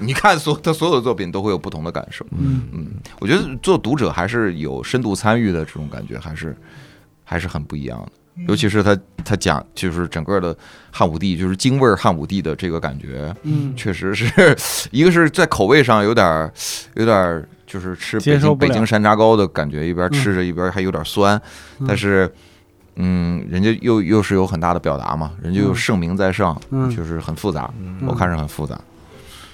[0.01, 2.25] 你看所他所有的作品都会有不同的感受。
[2.31, 2.87] 嗯嗯，
[3.21, 6.57] 我觉得做读者还是有深度参与的这种感觉，还是
[7.25, 8.13] 还是很不一样的。
[8.47, 10.57] 尤其是他他讲就是整个的
[10.93, 14.57] 汉武帝，就是京味儿汉武帝的这个感觉，嗯，确实是
[14.93, 16.53] 一个是在口味上有点儿
[16.95, 21.37] 有点儿就是吃北京北京山楂糕的感觉，一边吃嗯着一边还有点酸，
[21.81, 22.33] 嗯但是
[22.95, 28.81] 嗯，人家又又是有很大的表达嘛，人家又嗯盛名在上，嗯就是很复杂，嗯我看着很复杂。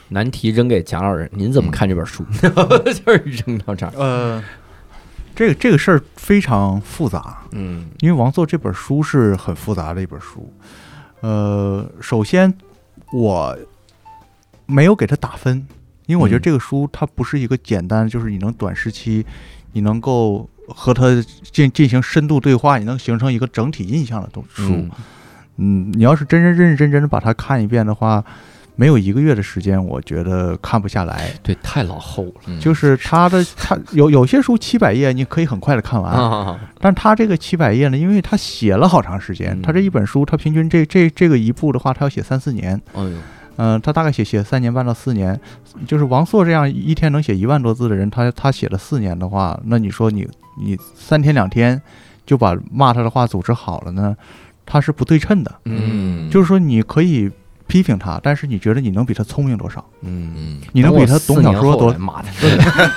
[0.09, 2.25] 难题扔给贾老师，您怎么看这本书？
[2.41, 3.93] 就是扔到这儿。
[3.97, 4.43] 呃，
[5.35, 10.53] 这个这个事儿非常复杂，嗯因为王朔这本书是很复杂的一本书。
[11.21, 12.53] 呃，首先
[13.13, 13.57] 我
[14.67, 15.67] 没有给他打分，
[16.07, 19.25] 因为我觉得嗯这个书它不是一个简单，就是你能短时期
[19.73, 24.63] 你能够和他进进行深度对话，你能形成一个整体印象的东书。
[24.69, 24.91] 嗯
[25.57, 28.25] 嗯，你要是真真认认真真的把它看一遍的话，
[28.77, 31.31] 没有一个月的时间，我觉得看不下来。
[31.43, 32.33] 对，太老厚了。
[32.47, 32.59] 嗯。
[32.61, 39.63] 就是他的，他有有些书七百页，你可以很快的看完，啊，但他这个七百页呢，因为他写了好长时间，嗯。
[39.63, 43.17] 他这一本书，他平均这这这个一部的话，他要写三四年，哎呦，
[43.57, 45.41] 嗯、他大概写写三年半到四年，
[45.87, 50.29] 就是王朔这样一天能写一万多字的人，他他写了四年的话，那你说你
[50.61, 51.81] 你三天两天
[52.27, 54.17] 就把骂他的话组织好了呢，
[54.67, 57.31] 他是不对称的，嗯，就是说你可以
[57.67, 59.85] 批评他，但是你觉得你能比他聪明多少？
[60.03, 61.93] 嗯，嗯你能比他懂小说多？
[61.95, 62.29] 妈 的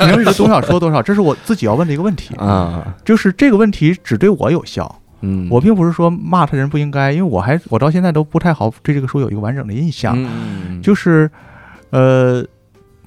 [0.01, 1.01] 你能比他懂小说多少？
[1.01, 2.35] 这是我自己要问的一个问题。
[2.35, 10.13] 啊，就是这个问题只对我有效，嗯，我并不是说骂他人不应该，因为我还我到现在都不太好对这个书有一个完整的印象。
[10.17, 11.31] 嗯，就是，
[11.91, 12.45] 呃，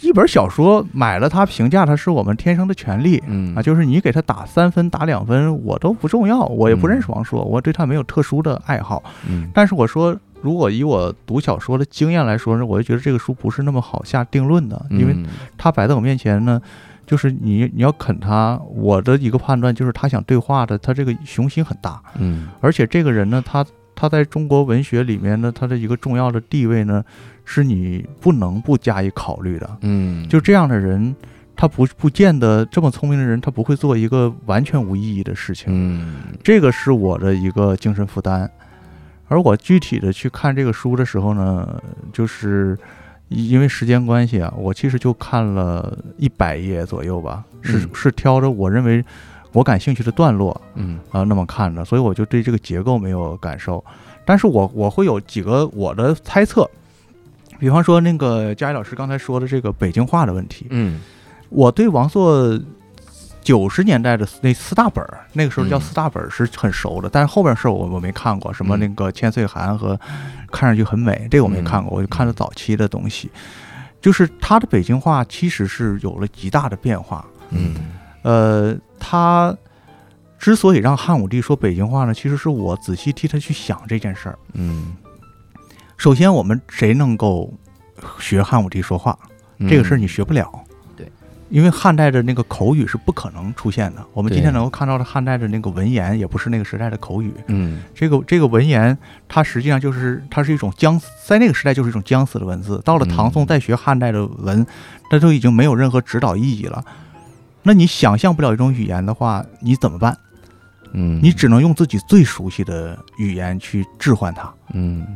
[0.00, 3.22] 一本小说买了它，评价它是我们天生的权利。
[3.26, 9.02] 嗯啊，就是你给他打三分、打两分，我都不重要，我也不嗯认识王朔，我对他没有特殊的爱好。
[9.28, 15.26] 嗯但是我说，如果以我读小说的经验来说呢，我就觉得这个书不是那么好下定论的，因为嗯
[15.58, 16.60] 它摆在我面前呢，
[17.06, 23.64] 就是你你要啃它，我的一个判断就是他想对话的，他这个雄心很大，嗯而且这个人呢，他
[23.94, 27.04] 他在中国文学里面呢，他的一个重要的地位呢，
[27.44, 29.78] 是你不能不加以考虑的。
[29.82, 31.14] 嗯，就这样的人，
[31.54, 35.66] 他不不见得这么聪明的人，他不会做一个完全无意义的事情。
[35.68, 38.50] 嗯这个是我的一个精神负担。
[39.30, 41.80] 而我具体的去看这个书的时候呢，
[42.12, 42.76] 就是
[43.28, 47.90] 因为时间关系啊，我其实就看了一百页左右吧，是嗯。
[47.94, 49.04] 是挑着我认为
[49.52, 50.98] 我感兴趣的段落嗯。
[51.12, 53.84] 啊、那么看的，所以我就对这个结构没有感受。
[54.24, 56.68] 但是我我会有几个我的猜测，
[57.60, 61.00] 比方说那个佳怡老师刚才说的这个北京话的问题，嗯。
[61.50, 62.60] 我对王朔
[63.42, 69.98] 九十年代的那四大本儿，那个时候叫嗯四大本儿是很熟的，但是后边事儿我我没看过，什么嗯那个千岁寒和
[70.52, 73.30] 看上去很美，这个我没看过，嗯我就看了早期的东西。
[74.00, 77.74] 就是他的北京话其实是有了极大的变化，嗯
[78.22, 79.54] 呃，他
[80.38, 84.38] 之所以让汉武帝说北京话呢，其实是我仔细替他去想这件事儿。
[84.54, 84.96] 嗯，
[85.98, 87.52] 首先，我们谁能够
[88.18, 89.18] 学汉武帝说话？
[89.68, 90.59] 这个事儿你学不了。
[91.50, 94.04] 因为汉代的那个口语是不可能出现的。
[94.12, 97.34] 我们今天能够看到的汉代的那个文言，也不是那个时代的口语。
[97.48, 98.96] 嗯这个这个文言，
[99.28, 102.80] 它实际上就是它是一种僵死，在那个时代就是一种僵死的文字。
[102.84, 104.64] 到了唐宋嗯再学汉代的文，
[105.10, 106.84] 那都已经没有任何指导意义了。
[107.62, 110.16] 那你想象不了一种语言的话，你怎么办？
[110.92, 114.52] 嗯，你只能用自己最熟悉的语言去置换它。
[114.72, 115.06] 嗯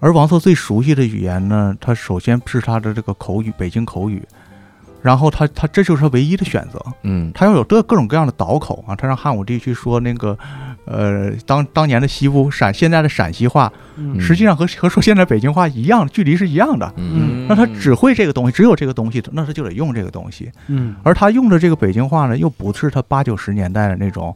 [0.00, 4.20] 而王朔最熟悉的语言呢，他首先是他的这个口语，北京口语，
[5.02, 7.30] 然后他他这就是他唯一的选择，嗯。
[7.34, 10.38] 他要有各各种各样的倒口啊，他让汉武帝去说那个，
[10.84, 14.20] 呃，当当年的西部陕现在的陕西话，嗯。
[14.20, 16.92] 实际上和和说现在北京话一样，距离是一样的。
[16.96, 17.46] 嗯。
[17.48, 20.50] 那他只会这个东西，只有这个东西，那他就得用这个东西。
[20.68, 20.94] 嗯。
[21.02, 24.32] 而他用的这个北京话呢，又不是他八九十年代的那种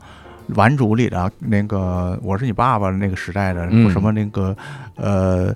[0.57, 3.89] 《顽主》里的那个“我是你爸爸”的那个时代的，嗯。
[3.91, 4.57] 什么那个
[4.97, 5.55] 呃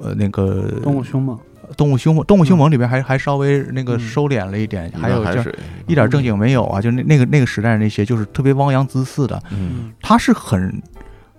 [0.00, 1.38] 呃那个动物凶猛，
[1.76, 4.00] 动物凶猛，动物凶猛里边还还稍微那个嗯。
[4.00, 5.54] 收敛了一点，还有就海水
[5.86, 9.92] 一点正经没有啊，就那那个那个时代那些就是特别汪洋恣肆的，嗯。
[10.00, 10.82] 他是很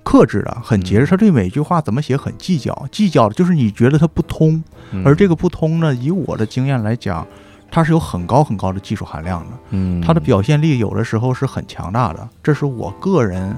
[0.04, 7.26] 克制的，很节制，他对每句话怎么写很计较，计较的就是你觉得他不通，嗯，而这个不通呢，以我的经验来讲，
[7.70, 9.48] 它是有很高很高的技术含量的。
[9.72, 10.02] 嗯。
[10.02, 13.58] 它的表现力有的时候是很强大的，这是我个人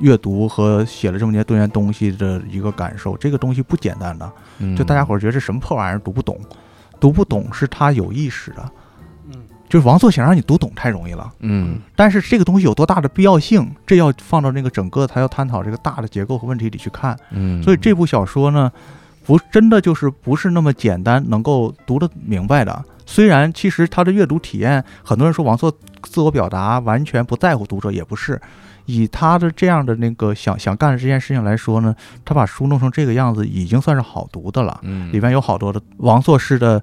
[0.00, 3.16] 阅读和写了这么些多年东西的一个感受。
[3.16, 6.38] 这个东西不简单的，嗯就大家伙儿觉得这什么破玩意儿读不懂，
[6.98, 8.70] 读不懂是他有意识的。
[9.28, 17.16] 嗯就是王朔想让你读懂太容易了，嗯但是这个东西有多大的必要性，这要放到那个整个他要探讨这个大的结构和问题里去看。
[17.30, 18.72] 嗯，所以这部小说呢，
[19.24, 22.84] 不真的就是不是那么简单能够读得明白的。
[23.10, 28.40] 虽然其实他的阅读体验，很多人说王朔自我表达完全不在乎读者，也不是。
[28.86, 31.92] 以他的这样的那个想想干的这件事情来说呢，
[32.24, 34.78] 他把书弄成这个样子，已经算是好读的了。
[34.82, 36.80] 嗯里面有好多的王朔式的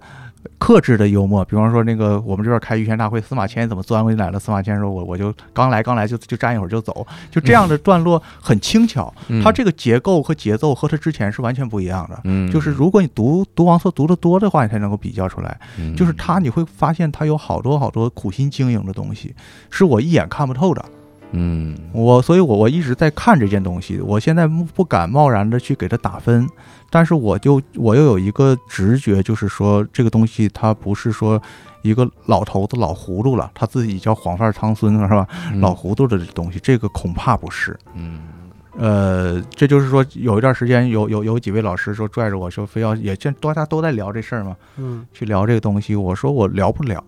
[0.58, 4.40] 克制的幽默，比方说那个我们这边开玉泉大会，司马迁怎么钻过进来了？
[4.40, 9.14] 司马迁说我我就刚来刚来就就站一会儿就走，就这样的段落很轻巧。
[9.28, 12.20] 嗯它这个结构和节奏和他之前是完全不一样的。
[12.24, 15.60] 嗯就是如果你读读王朔读得多的话，你才能够比较出来。
[15.78, 19.36] 嗯就是他，你会发现他有好多好多苦心经营的东西，
[19.70, 20.84] 是我一眼看不透的。
[21.32, 26.48] 嗯我，所以我我一直在看这件东西，我现在不不敢贸然的去给它打分，
[26.90, 31.42] 但是我就我又有一个直觉，就是说这个东西它不是说
[31.82, 35.28] 一个老头子老糊涂了，他自己叫黄发苍孙是吧？
[35.52, 37.78] 嗯老糊涂的东西，这个恐怕不是。
[37.94, 38.20] 嗯
[38.80, 47.04] 呃，这就是说有一段时间有有有几位老师说拽着我说非要也见大家都在聊这事儿嘛，嗯去聊这个东西，我说我聊不了。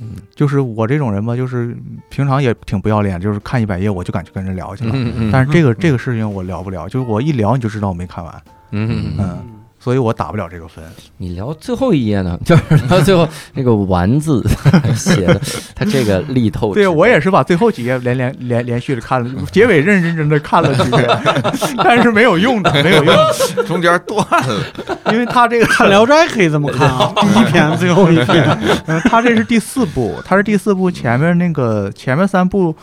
[0.00, 1.76] 嗯就是我这种人吧，就是
[2.08, 4.92] 平常也挺不要脸，就是看一百页我就敢去跟人聊去了。
[4.94, 8.42] 嗯但是这个这个事情我聊不了，就是我一聊你就知道我没看完，
[8.74, 9.38] 嗯嗯，
[9.78, 10.84] 所以我打不了这个分。
[11.18, 14.44] 你聊最后一页呢， 就是聊最后那个“丸”字
[14.96, 15.40] 写的，
[15.74, 16.74] 他这个力透。
[16.74, 21.06] 对我也是把最后几页连连连连续的看了，结尾认认真真的看了几遍，
[21.78, 23.06] 但是没有用的，没有用。
[23.06, 23.34] 的，
[23.66, 24.64] 中间断了，
[25.12, 26.88] 因为他这个看《聊斋》可以这么看。
[26.88, 32.74] 啊，第一篇最后一篇，嗯，他这是第四部，他是第四部，前面那个前面三部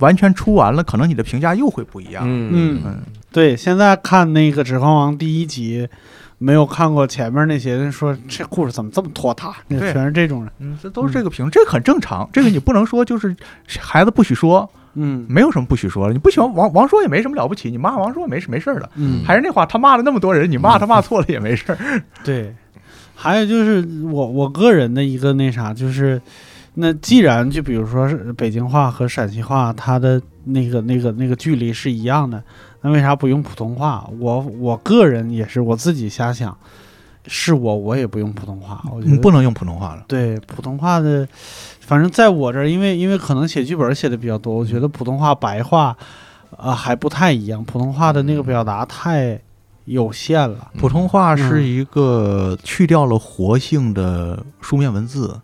[0.00, 2.24] 完全出完了，可能你的评价又会不一样。
[2.26, 2.98] 嗯嗯，
[3.32, 5.88] 对，现在看那个《指环王》第一集，
[6.38, 10.52] 没有看过前面那些人说这故事怎么这么拖沓，那全是这种人。
[10.58, 13.34] 嗯，这都是这个评，这个很正常，这个你不能说就是
[13.78, 16.12] 孩子不许说，嗯没有什么不许说的。
[16.12, 18.90] 你不喜欢王王朔也没什么了不起，你骂王朔没事没事儿的。
[18.96, 22.02] 嗯，还是那话，他骂了那么多人，你骂他骂错了也没事儿。
[22.24, 22.54] 对。
[23.22, 26.18] 还有就是我我个人的一个那啥，就是
[26.80, 32.42] 那既然就比如说是北京话和陕西话，它的那个那个那个距离是一样的，
[32.80, 34.08] 那为啥不用普通话？
[34.18, 36.56] 我我个人也是我自己瞎想，
[37.26, 40.04] 是我我也不用普通话，我觉得你不能用普通话了。
[40.08, 41.28] 对普通话的，
[41.80, 45.96] 反正在我这儿，因为因为可能写剧本写的比较多，我觉得普通话白话，
[46.56, 49.38] 呃还不太一样，普通话的那个表达太
[49.84, 50.70] 有限了。
[50.78, 55.38] 普通话是嗯一个去掉了活性的书面文字，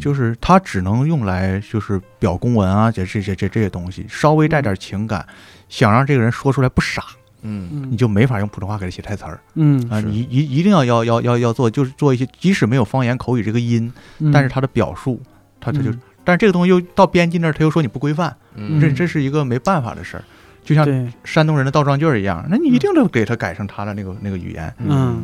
[0.00, 5.24] 就是它只能用来就是表公文啊，这这这这这些东西，稍微带点情感，
[5.68, 7.02] 想让这个人说出来不傻，
[7.42, 10.00] 嗯你就没法用普通话给他写台词儿嗯啊！
[10.00, 13.92] 你一一定要要要要要做，就是做一些，即使没有方言口语这个音，
[14.32, 15.20] 但是他的表述，
[15.60, 15.92] 他他就，
[16.24, 18.34] 但是这个东西又到编辑那儿，他又说你不规范，
[18.80, 20.24] 这这是一个没办法的事儿，
[20.64, 20.84] 就像，
[21.24, 24.74] 山东人的倒装句儿一样，那你一定得给他改成他的那个那个语言。
[24.78, 25.22] 嗯，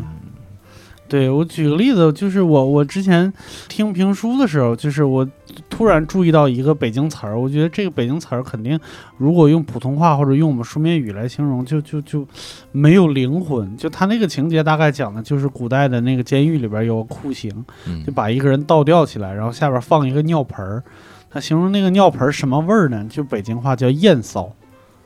[1.07, 3.33] 对我举个例子，就是我我之前
[3.69, 5.29] 听评书的时候，就是我
[5.69, 8.79] 突然注意到一个北京词儿，我觉得这个北京词儿肯定
[9.19, 12.27] 如果用普通话或者用我们书面语来形容，就就就
[12.73, 13.77] 没有灵魂。
[13.77, 17.53] 就他那个情节大概讲的就是古代的那个监狱里边有个酷刑，
[17.87, 20.83] 嗯就把一个人倒吊起来，然后下边放一个尿盆儿。
[21.31, 23.05] 他形容那个尿盆儿什么味儿呢？
[23.11, 24.51] 就北京话叫艳骚。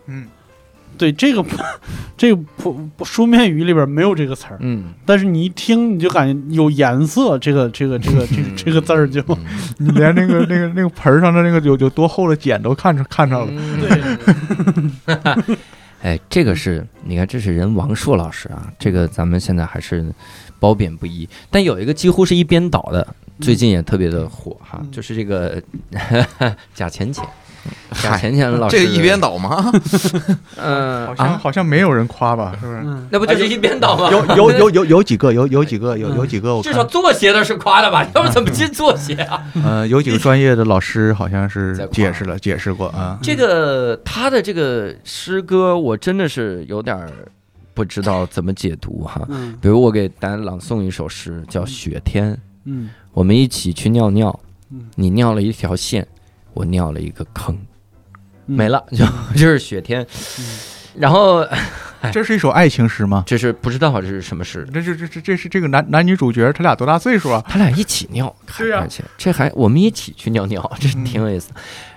[0.07, 0.27] 嗯，
[0.97, 1.45] 对，这个
[2.17, 9.37] 这个不书面语里边没有这个词儿，嗯但是你一听你就感觉有颜色，这个这个这个这个这个字儿就嗯
[9.79, 13.51] 你连那个那个那个盆儿上的那个有有多厚的茧都看着看着了。
[15.07, 15.57] 对。
[16.01, 20.07] 哎，这个是你看，这是人王朔老师啊，这个咱们现在还是
[20.61, 21.29] 褒贬不一。
[21.51, 23.05] 但有一个几乎是一边倒的，
[23.41, 25.61] 最近也特别的火哈，嗯就是这个
[26.73, 27.25] 贾浅浅，
[28.03, 29.73] 贾浅浅老师这个一边，倒吗？
[30.57, 32.53] 嗯 好像啊，好像没有人夸吧？
[32.61, 32.81] 是不是？
[32.85, 34.11] 嗯，那不就是一边倒吗？
[34.11, 38.07] 有有有有 有几个有有几个有有几个我至少看做鞋的是夸的吧？
[38.15, 39.43] 要不怎么进做鞋啊？
[39.65, 43.19] 呃有几个专业的老师好像是解释了解释过啊。
[43.23, 47.11] 这个他的这个诗歌，我真的是有点儿
[47.75, 49.23] 不知道怎么解读哈。
[49.29, 52.33] 嗯比如我给大家朗诵一首诗，叫《雪天》。
[52.65, 54.39] 嗯我们一起去尿尿
[54.71, 56.07] 嗯，你尿了一条线，
[56.59, 57.57] 我尿了一个坑，
[58.49, 59.05] 嗯没了，就
[59.39, 60.03] 就是雪天。
[60.39, 60.45] 嗯
[60.99, 61.47] 然后
[62.13, 63.23] 这是一首爱情诗吗？
[63.25, 67.45] 这是不知道这是什么诗，这这这这这是这个男男女主角他俩多大岁数啊？
[67.47, 71.53] 他俩一起尿，对呀而且这还我们一起去尿尿，这嗯挺有意思。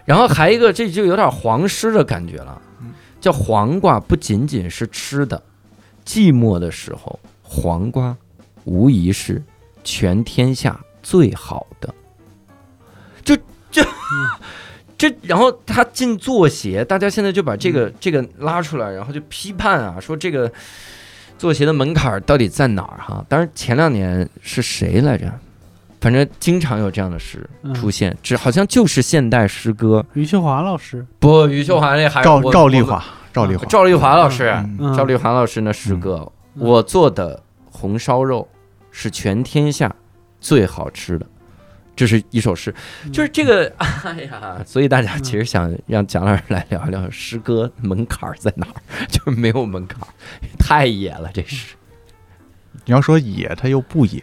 [0.05, 5.41] 然后还一个，这就有点黄诗的感觉了嗯，叫黄瓜不仅仅是吃的，
[6.05, 8.15] 寂寞的时候，黄瓜
[8.65, 9.41] 无疑是
[9.83, 11.91] 全天下最好的。
[13.71, 13.89] 就就
[14.97, 20.51] 这，然后他进作协，大家现在就把这个这个拉出来，然后就批判啊，说这个
[21.37, 23.25] 作协的门槛到底在哪儿哈？
[23.27, 25.31] 当然前两年是谁来着？
[25.99, 30.03] 反正经常有这样的诗嗯出现，只好像就是现代诗歌。
[30.13, 34.51] 余秀华老师，不，余秀华那还赵赵丽华，赵丽华，赵丽华老师，
[34.95, 38.47] 赵丽华老师那诗歌，嗯我做的红烧肉
[38.89, 39.95] 是全天下
[40.39, 41.25] 最好吃的。
[42.01, 42.73] 这是一首诗，
[43.13, 50.09] 就是这个， 哎呀，所以大家其实想让蒋老师来聊一聊诗歌门槛儿在哪儿， 就是没有门槛儿，
[50.57, 51.75] 太野了，这是
[52.85, 54.19] 你要说野，它又不野，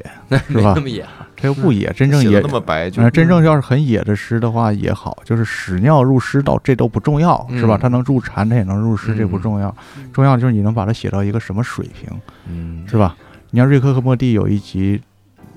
[0.48, 0.74] 是吧？
[0.74, 0.80] 没那？
[0.80, 1.24] 么野啊。
[1.36, 7.76] 它又不野，真正野那么白，就是，真正要是很野的诗的话也好，就是屎尿入诗到这都不重要，是吧？
[7.76, 7.78] 嗯。
[7.80, 9.76] 它能入禅，它也能入诗，这不嗯重要，
[10.12, 12.10] 重要就是你能把它写到一个什么水平，
[12.48, 13.16] 嗯，是吧？
[13.50, 15.00] 你像瑞克和莫蒂有一集，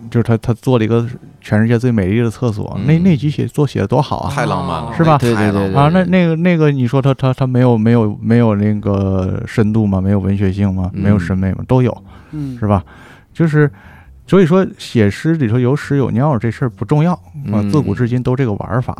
[0.09, 1.05] 就是他他做了一个
[1.39, 4.31] 全世界最美丽的厕所，那嗯那集写做写的多好啊！
[4.33, 5.13] 太浪漫了，是吧
[5.79, 10.01] 啊，那那个那个，你说他他他没有没有没有那个深度吗？
[10.01, 10.89] 没有文学性吗？
[10.93, 11.63] 没有嗯审美吗？
[11.67, 11.95] 都有，
[12.31, 12.83] 嗯是吧？
[13.33, 13.71] 就是，
[14.25, 17.21] 所以说写诗里头有屎有尿这事儿不重要啊，
[17.61, 18.95] 嗯自古至今都这个玩法。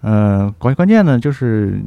[0.00, 1.80] 呃，关关键呢就是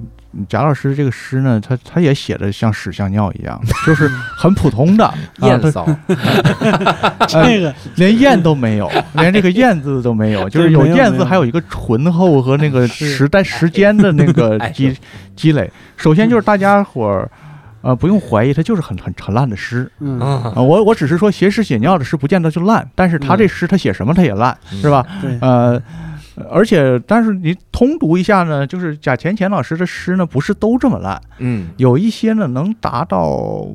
[0.48, 4.08] 贾老师这个诗呢，他他也写的像屎像尿一样，就是
[4.38, 5.06] 很普通的，
[5.40, 5.88] 啊，他骚，
[7.28, 14.96] 这个连燕都没有，连这个燕字都没有，就是有燕字，还有一个醇厚和那个时代时间的那个哎积
[15.36, 15.72] 积累。
[15.98, 17.30] 首先就是大家伙儿。
[17.82, 20.20] 呃，不用怀疑，他就是很很很烂的诗嗯！
[20.56, 25.06] 我我只是说写屎写尿的诗不见得就烂，但是他这诗他写什么他也烂，是吧？
[25.22, 25.80] 对呃，
[26.50, 31.70] 而且但是你通读一下呢，就是贾浅浅老师的诗呢，不是都这么烂，嗯。
[31.78, 33.68] 有一些呢能达到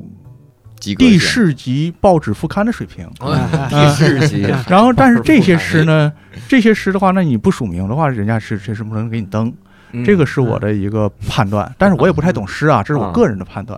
[0.79, 3.07] 及格线第四级报纸副刊的水平。
[3.19, 6.11] 哎第四集， 然后，但是这些诗呢，
[6.47, 9.47] 这些诗的话，那你不署名的话，人家是这是不能给你登。
[9.93, 13.77] 嗯这个是我的一个判断，但是我也不太懂诗啊，这是我个人的判断。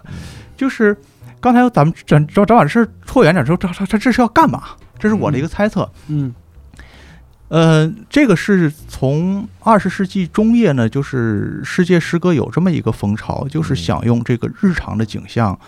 [0.56, 0.96] 就是
[1.40, 4.62] 刚才咱们咱咱咱把这事儿拓远点之后，这这这这是要干嘛？
[5.00, 5.90] 这是我的一个猜测。
[6.08, 6.32] 嗯
[7.50, 15.60] 呃，这个是从二十世纪中叶呢，就是世界诗歌有这么一个风潮，就是想用这个日常的景象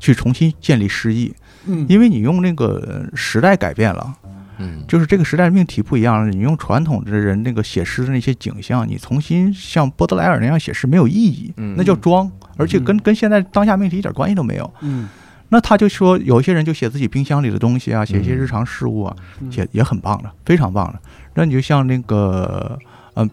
[0.00, 1.34] 去重新建立诗意，
[1.66, 4.14] 嗯因为你用那个时代改变了。
[4.56, 14.72] 嗯就是这个时代命题不一样了，你用传统的人那个写诗的那些景象，你重新像波德莱尔那样写诗没有意义，嗯那叫装，而且跟跟现在当下命题一点关系都没有。
[14.80, 15.08] 嗯
[15.50, 21.00] 那他就说，有一些人就写自己冰箱里的东西啊，写一些日常事物啊，嗯写也很棒的，非常棒的。
[21.34, 22.78] 那你就像那个，
[23.14, 23.28] 呃，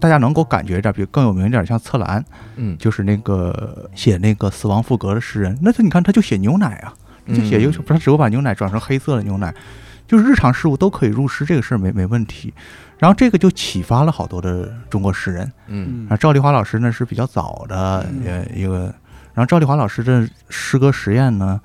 [0.00, 2.24] 大家能够感觉一点，比如更有名一点，像策兰，
[2.56, 2.76] 嗯。
[2.78, 6.92] 就是那个写那个死亡赋格的诗人，那他你看他就写牛奶啊，
[7.28, 9.54] 就写优秀，他只有把牛奶转成黑色的牛奶，
[10.06, 12.52] 就是日常事物都可以入诗，这个事儿没没问题。
[12.98, 15.52] 然后这个就启发了好多的中国诗人。
[15.68, 16.06] 嗯。
[16.08, 18.22] 啊，赵丽华老师呢是比较早的嗯。
[18.24, 18.94] 呃一个，
[19.32, 21.60] 然后赵丽华老师的诗歌实验呢，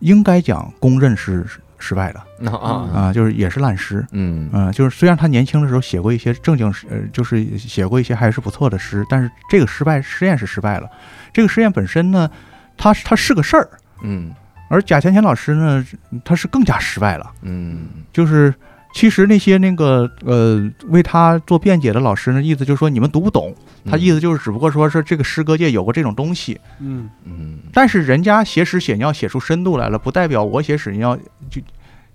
[0.00, 1.46] 应该讲公认是
[1.82, 4.06] 失败的啊啊啊，就是也是烂诗。
[4.12, 10.88] 嗯嗯，就是虽然他年轻的时候写过一些正经诗，呃，就是写过一些还是不错的诗，但是这个失败实验是失败了。
[11.32, 12.30] 这个实验本身呢，
[12.76, 13.68] 它是它是个事儿，
[14.02, 14.32] 嗯
[14.68, 15.84] 而贾浅浅老师呢，
[16.24, 17.30] 他是更加失败了。
[17.42, 18.54] 嗯就是
[18.92, 23.54] 其实那些那个呃为他做辩解的老师呢，意思就是说你们读不懂，
[23.90, 27.08] 他意思就是只不过说是这个诗歌界有过这种东西，嗯。
[27.24, 31.16] 嗯但是人家写史写尿写出深度来了，不代表我写史尿
[31.50, 31.60] 就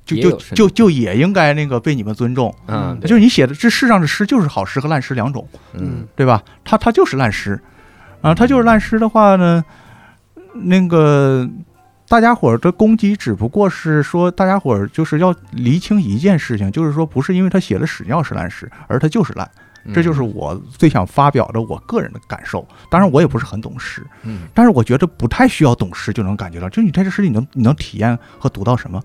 [0.06, 2.54] 就就就就也应该那个被你们尊重。
[2.68, 6.08] 嗯就是你写的这世上的诗就是好诗和烂诗两种，嗯。
[6.16, 6.44] 对吧？
[6.64, 7.60] 他他就是烂诗，
[8.22, 9.66] 啊，他就是烂诗的话呢，
[10.54, 11.50] 那个
[12.10, 19.49] 大家伙儿的攻击只不过是说，大家伙儿就是要厘清一件事情，就是说不是因为他写的屎尿是烂屎，而他就是烂，
[19.93, 22.66] 这就是我最想发表的我个人的感受。
[22.89, 29.03] 当然，我也不是很懂诗，嗯但是我觉得不太需要懂诗就能感觉到，就你在这诗里能你能体验和读到什么。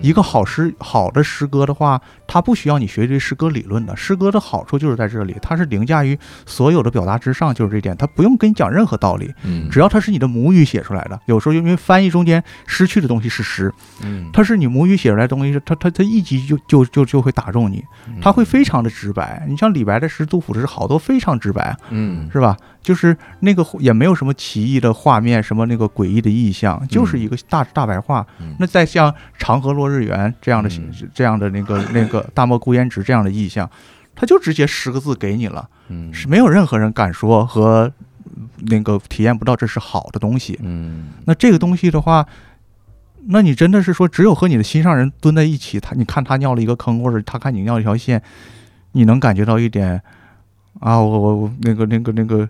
[0.00, 3.96] 一个好诗好的诗歌的话，它不需要你学这诗歌理论的。
[3.96, 11.20] 诗歌的好处就是在这里，它是凌驾于所有的表达之上，就是这点，它不用跟你讲任何道理，嗯只要它是你的母语写出来的。
[11.26, 13.72] 有时候因为翻译中间失去的东西是诗，
[14.02, 17.84] 嗯它是你母语写出来的东西，它它它一击就就就就会打中你，
[18.20, 19.44] 它会非常的直白。
[19.48, 22.56] 你像李白的诗、杜甫的诗，好多非常直白，嗯是吧？
[22.82, 28.26] 就是那个也没有什么奇异的画面，什么那个诡异的意象，就是一个大大白话。
[28.40, 28.54] 嗯。
[28.58, 30.92] 那再像“长河落日圆”这样的、嗯。
[31.14, 33.70] 这样的那个那个“大漠孤烟直”这样的意象，
[34.14, 36.12] 他就直接十个字给你了，嗯。
[36.12, 37.92] 是没有任何人敢说和
[38.66, 40.58] 那个体验不到这是好的东西。
[40.62, 41.10] 嗯。
[41.24, 42.26] 那这个东西的话，
[43.26, 48.20] 那你真的是说，只有和你的心上人蹲在一起，他你看他尿了一个坑，或者他看你尿一条线，
[48.90, 50.02] 你能感觉到一点
[50.80, 52.48] 啊，我我我那个那个那个，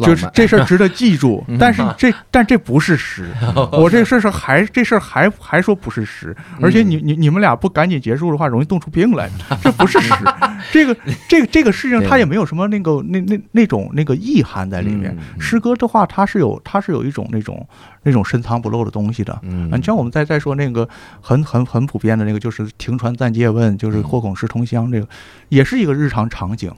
[0.00, 3.30] 就是这事儿值得记住 嗯，但是这但这不是诗，
[3.72, 9.30] 我这事儿是还这事儿还还说不是诗，而且你你你们俩不赶紧结束的话，容易冻出病来，
[9.62, 10.12] 这不是诗，
[10.72, 10.96] 这个
[11.28, 15.16] 这个这个事情它也没有什么那个那那那种那个意涵在里面。
[15.16, 17.64] 嗯诗歌的话，它是有它是有一种那种
[18.02, 19.38] 那种深藏不露的东西的。
[19.42, 20.88] 你像我们再再说那个
[21.20, 24.02] 很很很普遍的那个，就是停船暂借问，就是嗯。
[24.02, 25.06] 或恐失同乡，这个
[25.48, 26.72] 也是一个日常场景，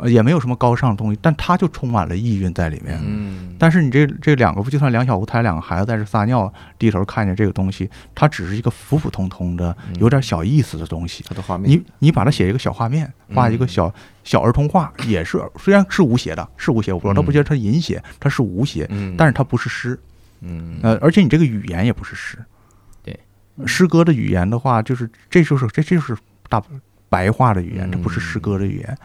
[0.00, 2.98] 呃，也没有什么高尚的东西，但它就充满了意蕴在里面。
[3.04, 11.24] 嗯但是你这这两个，就算两小无猜，两个孩子在这撒尿，低头看见这个东西，它只是一个普普通通的、有点小意思的东西。
[11.28, 13.92] 它的画面，你你把它写一个小画面，画一个小
[14.22, 19.98] 小儿童画，也是虽然是无邪的，是无邪，我倒不觉得它淫邪，它是无邪，嗯但是它不是诗。
[20.40, 22.38] 嗯呃，而且你这个语言也不是诗，
[23.02, 23.18] 对，
[23.66, 26.16] 诗歌的语言的话，就是这就是这这就是
[26.48, 26.62] 大
[27.08, 28.98] 白话的语言，这不是诗歌的语言。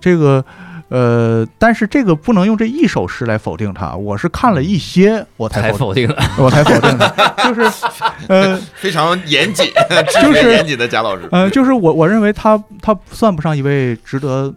[0.00, 0.44] 这个
[0.88, 3.94] 呃，但是这个不能用这一首诗来否定它。
[3.96, 7.88] 我是看了一些，我才才否否定的， 我才否定的， 就是
[8.28, 9.66] 呃非常严谨，
[10.14, 11.28] 就就是严谨的贾老师。
[11.32, 14.54] 呃，就是我我认为他他算不上一位值得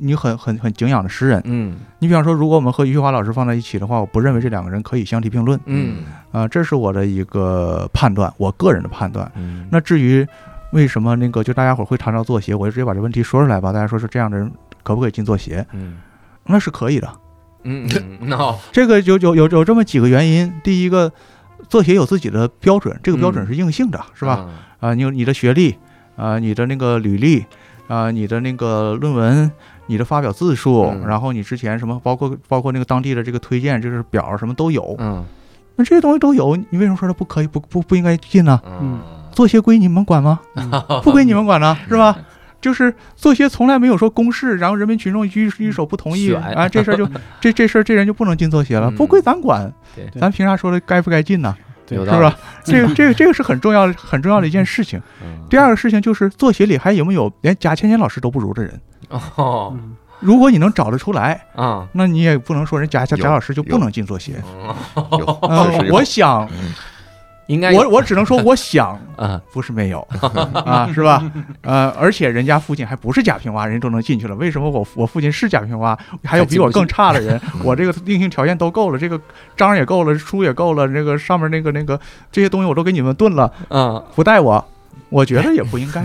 [0.00, 1.40] 你很很很敬仰的诗人。
[1.44, 5.58] 嗯你比方说，如果我们和余秀华老师放在一起的话，我不认为这两个人可以相提并论。
[5.66, 5.98] 嗯
[6.30, 9.30] 啊、这是我的一个判断，我个人的判断。
[9.36, 10.26] 嗯那至于
[10.72, 13.72] 为什么那个就大家伙儿会谈到作协，我就直接把这问题说出来吧。
[13.72, 14.48] 大家说是这样的人
[14.88, 15.66] 可不可以进作协？
[15.74, 15.98] 嗯
[16.46, 17.06] 那是可以的。
[17.64, 17.86] 嗯
[18.72, 20.50] 这个有有有有这么几个原因。
[20.64, 21.12] 第一个，
[21.68, 24.46] 作协有自己的标准，这个标准嗯是硬性的，是吧？
[24.48, 24.90] 嗯？
[24.90, 25.76] 啊，你有你的学历，
[26.16, 27.44] 啊，你的那个履历，
[27.86, 29.50] 啊，你的那个论文，
[29.88, 34.96] 你的发表字数，嗯然后你之前什么，包括包括那个当地的这个推荐，就是表什么都有。
[34.98, 35.22] 嗯
[35.76, 38.58] 那这些东西都有，你为什么说它不可以不不不应该进呢？
[38.80, 38.98] 嗯
[39.32, 40.40] 作协归你们管吗？
[41.04, 42.16] 不归你们管呢，是吧？
[42.60, 47.08] 就是做鞋从来没有说公示，然后人民群众举举手不同意啊，这事儿就
[47.40, 48.96] 这这事儿这人就不能进作协了，嗯。
[48.96, 49.72] 不归咱管，
[50.20, 51.56] 咱凭啥说的该不该进呢？
[51.88, 52.36] 是吧？
[52.64, 55.00] 这个这个这个是很重要的很重要的一件事情。
[55.22, 55.46] 嗯。
[55.48, 58.80] 第二个事情就是作协里还有没有连贾芊芊老师都不如的人？
[59.36, 59.72] 哦。
[59.74, 61.86] 嗯如果你能找得出来，啊。
[61.92, 64.32] 那你也不能说人贾贾贾老师就不能进做鞋。
[64.96, 65.94] 有，呃确实，有。
[65.94, 66.50] 我想，
[67.48, 70.00] 应该我我只能说 我想，啊不是没有
[70.64, 71.22] 啊，是吧？
[71.62, 74.34] 呃，而且人家父亲还不是贾平凹，人家都能进去了。
[74.36, 77.40] 为什么我我父亲是贾平凹，还有比我更差的人？
[77.64, 79.20] 我这个硬性条件都够了，这个
[79.56, 81.98] 章也够了，书也够了，这个上面那个那个
[82.30, 84.64] 这些东西我都给你们炖了，啊不带我，
[85.08, 86.00] 我觉得也不应该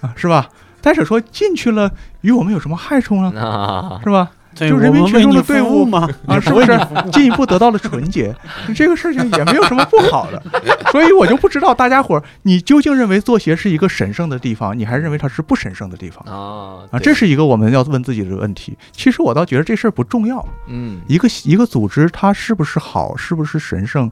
[0.00, 0.48] 啊，是吧？
[0.80, 1.90] 但是说进去了，
[2.22, 3.40] 与我们有什么害处呢？
[3.40, 4.30] 啊是吧？
[4.54, 6.08] 对就人民群众的队伍嘛？
[6.26, 6.78] 啊， 是不是
[7.12, 8.34] 进一步得到了纯洁？
[8.74, 10.42] 这个事情也没有什么不好的，
[10.90, 16.98] 所以我就不知道大家伙儿，你究竟认为做鞋是一个神圣的地方，你还是认为它是不神圣的地方啊啊？
[16.98, 18.76] 这是一个我们要问自己的问题。
[18.92, 24.10] 其实我倒觉得这事儿不重要，嗯一个一个组织它是不是好，是不是神圣，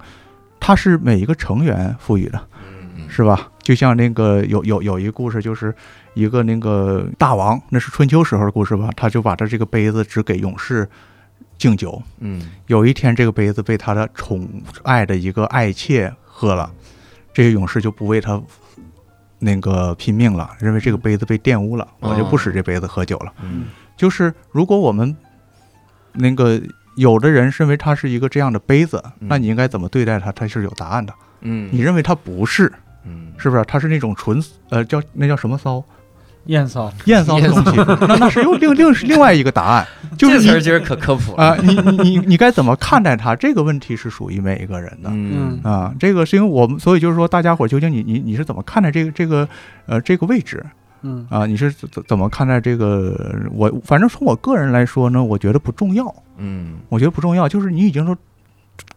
[0.58, 2.40] 它是每一个成员赋予的。
[2.52, 3.48] 嗯是吧？
[3.60, 5.74] 就像那个有有有一个故事，就是
[6.14, 8.90] 一个那个大王，那是春秋时候的故事吧？
[8.96, 10.88] 他就把他这个杯子只给勇士
[11.56, 12.02] 敬酒。
[12.18, 14.48] 嗯有一天，这个杯子被他的宠
[14.82, 16.70] 爱的一个爱妾喝了，
[17.32, 18.40] 这个勇士就不为他
[19.38, 23.32] 那个拼命了，认为这个杯子被玷污了，我就不使这杯子喝酒了。
[23.42, 25.14] 嗯就是如果我们
[26.12, 26.60] 那个
[26.96, 30.32] 有的人认为它是一个这样的杯子，嗯那你应该怎么对待它？
[30.32, 31.12] 它是有答案的。
[31.42, 32.72] 嗯你认为它不是？
[33.04, 33.64] 嗯是不是？
[33.64, 35.82] 它是那种纯呃叫那叫什么骚
[36.46, 37.76] 艳骚，艳骚的东西，
[38.08, 39.86] 那那是又另另另外一个答案，
[40.18, 43.36] 就是你这词儿今儿可科普了啊、你你你你该怎么看待它？
[43.36, 45.10] 这个问题是属于每一个人的。
[45.12, 49.48] 嗯啊，这个是因为我们，所以就是说，大家伙究竟你你你是怎么看待这个这个
[49.86, 50.64] 呃这个位置
[51.02, 51.46] 嗯啊？
[51.46, 53.34] 你是怎怎怎么看待这个？
[53.52, 58.16] 我反正从我个人来说呢，我觉得不重要，嗯我觉得不重要，就是你已经说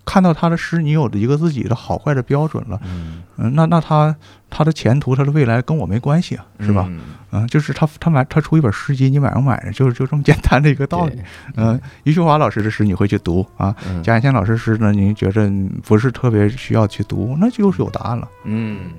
[0.06, 4.16] 看到他的诗，你有了一个自己的好坏的标准了，嗯嗯，那那他
[4.50, 6.86] 他的前途他的未来跟我没关系啊，是吧？
[6.90, 7.00] 嗯
[7.32, 9.72] 嗯，就是他他买他出一本诗集，你买不买呢？
[9.72, 11.18] 就是就这么简单的一个道理。
[11.56, 15.50] 嗯，余秀华老师的诗你会去读啊，嗯贾远倩老师诗呢，您觉着
[15.84, 18.28] 不是特别需要去读，那就是有答案了。
[18.44, 18.92] 嗯，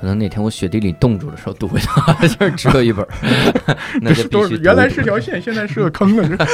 [0.00, 1.90] 可能哪天我雪地里冻住的时候读一下，
[2.38, 3.08] 就是只有一本儿，
[4.00, 6.36] 那就必须读一读条线，现在是个坑了。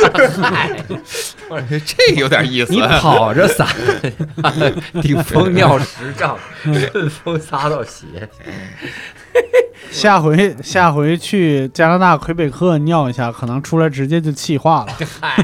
[1.85, 2.81] 这有点意思你。
[2.81, 3.67] 跑着撒，
[5.03, 8.07] 顶风尿十丈，顺风撒到鞋。
[9.91, 14.93] 下回下回去加拿大魁北克尿一下，可能出来直接就气化了。
[15.21, 15.37] 嗨，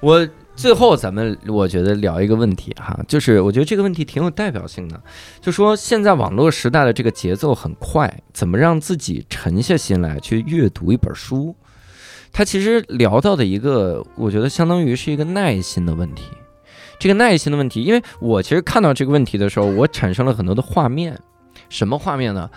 [0.00, 0.26] 我
[0.60, 5.02] 最后咱们我觉得聊一个问题哈，就是我觉得这个问题挺有代表性的，
[5.40, 11.56] 就说现在网络时代的这个节奏很快，怎么让自己沉下心来去阅读一本书？
[12.30, 16.24] 他其实聊到的一个，我觉得相当于是一个耐心的问题。
[16.98, 21.18] 这个耐心的问题，因为我其实看到这个问题的时候，我产生了很多的画面。
[21.70, 22.50] 什么画面呢？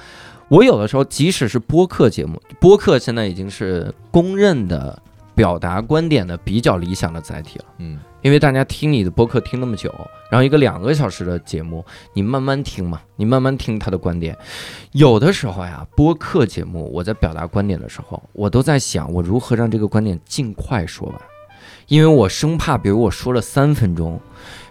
[0.50, 5.02] 我有的时候，即使是播客节目，播客现在已经是公认的
[5.36, 7.66] 表达观点的比较理想的载体了。
[7.80, 9.94] 嗯因为大家听你的播客听那么久，
[10.32, 14.34] 然后一个两个小时的节目，你慢慢听嘛，你慢慢听他的观点。
[14.94, 21.22] 有的时候呀，播客节目我在表达观点的时候，我都在想我如何让这个观点尽快说完，
[21.88, 24.18] 因为我生怕，比如我说了三分钟，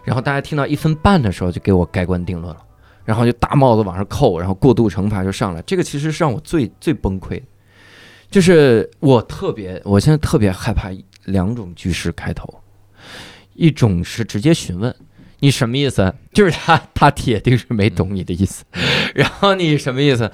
[0.03, 2.63] 然后大家听到一分半的时候就给我盖棺定论了，
[3.05, 7.43] 然后就大帽子往上扣，然后过度惩罚就上来，这个其实是让我最最崩溃的，
[8.33, 10.91] 就是我特别，我现在特别害怕
[11.27, 12.61] 两种句式开头。
[13.55, 14.93] 一种是直接询问
[15.41, 18.65] 你什么意思， 就是他他铁定是没懂你的意思，
[19.15, 20.33] 然后你什么意思？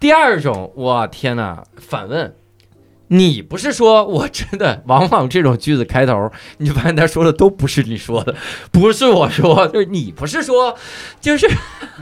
[0.00, 2.34] 第二种，我天哪，反问
[3.06, 6.28] 你不是说我真的，往往这种句子开头，
[6.58, 8.34] 你就发现他说的都不是你说的，
[8.72, 10.76] 不是我说，就是你不是说，
[11.20, 11.48] 就是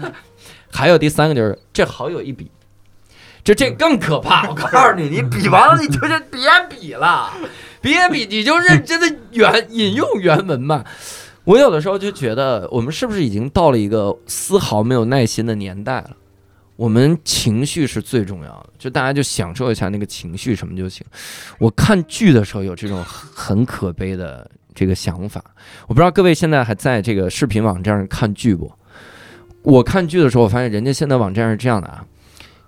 [0.72, 2.50] 还有第三个就是这好有一比。
[3.44, 4.48] 这这更可怕！
[4.50, 6.40] 我告诉你，你比完了，你就是别
[6.70, 7.30] 比了，
[7.82, 10.82] 别比，你就认真的原引用原文吧。
[11.44, 16.10] 我有的时候就觉得，我们是不是已经到了一个丝毫没有耐心的年代了？
[16.76, 21.06] 我们情绪是最重要的，就大家就享受一下那个情绪什么就行。
[21.58, 25.44] 我看剧的时候有这种很很可悲的这个想法，
[25.86, 28.72] 我不知道各位现在还在这个视频网站上看剧不？
[29.60, 32.02] 我看剧的时候，我发现人家现在网站是这样的啊。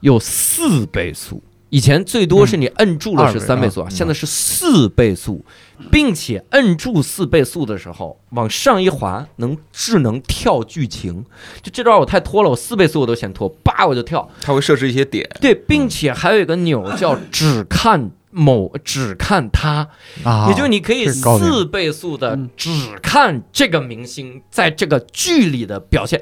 [0.01, 5.44] 有四倍速，以前最多是你摁住了是三倍速啊，现在是四倍速，
[5.90, 11.24] 并且摁住四倍速的时候往上一滑，能智能跳剧情。
[11.62, 14.28] 就这段我太拖了，我四倍速我都嫌拖，叭我就跳。
[14.40, 19.89] 它会设置一些点，对，并且还有一个钮叫只看某，只看他，
[20.23, 22.70] 啊，也就是你可以四倍速的嗯只
[23.02, 26.20] 看这个明星在这个剧里的表现。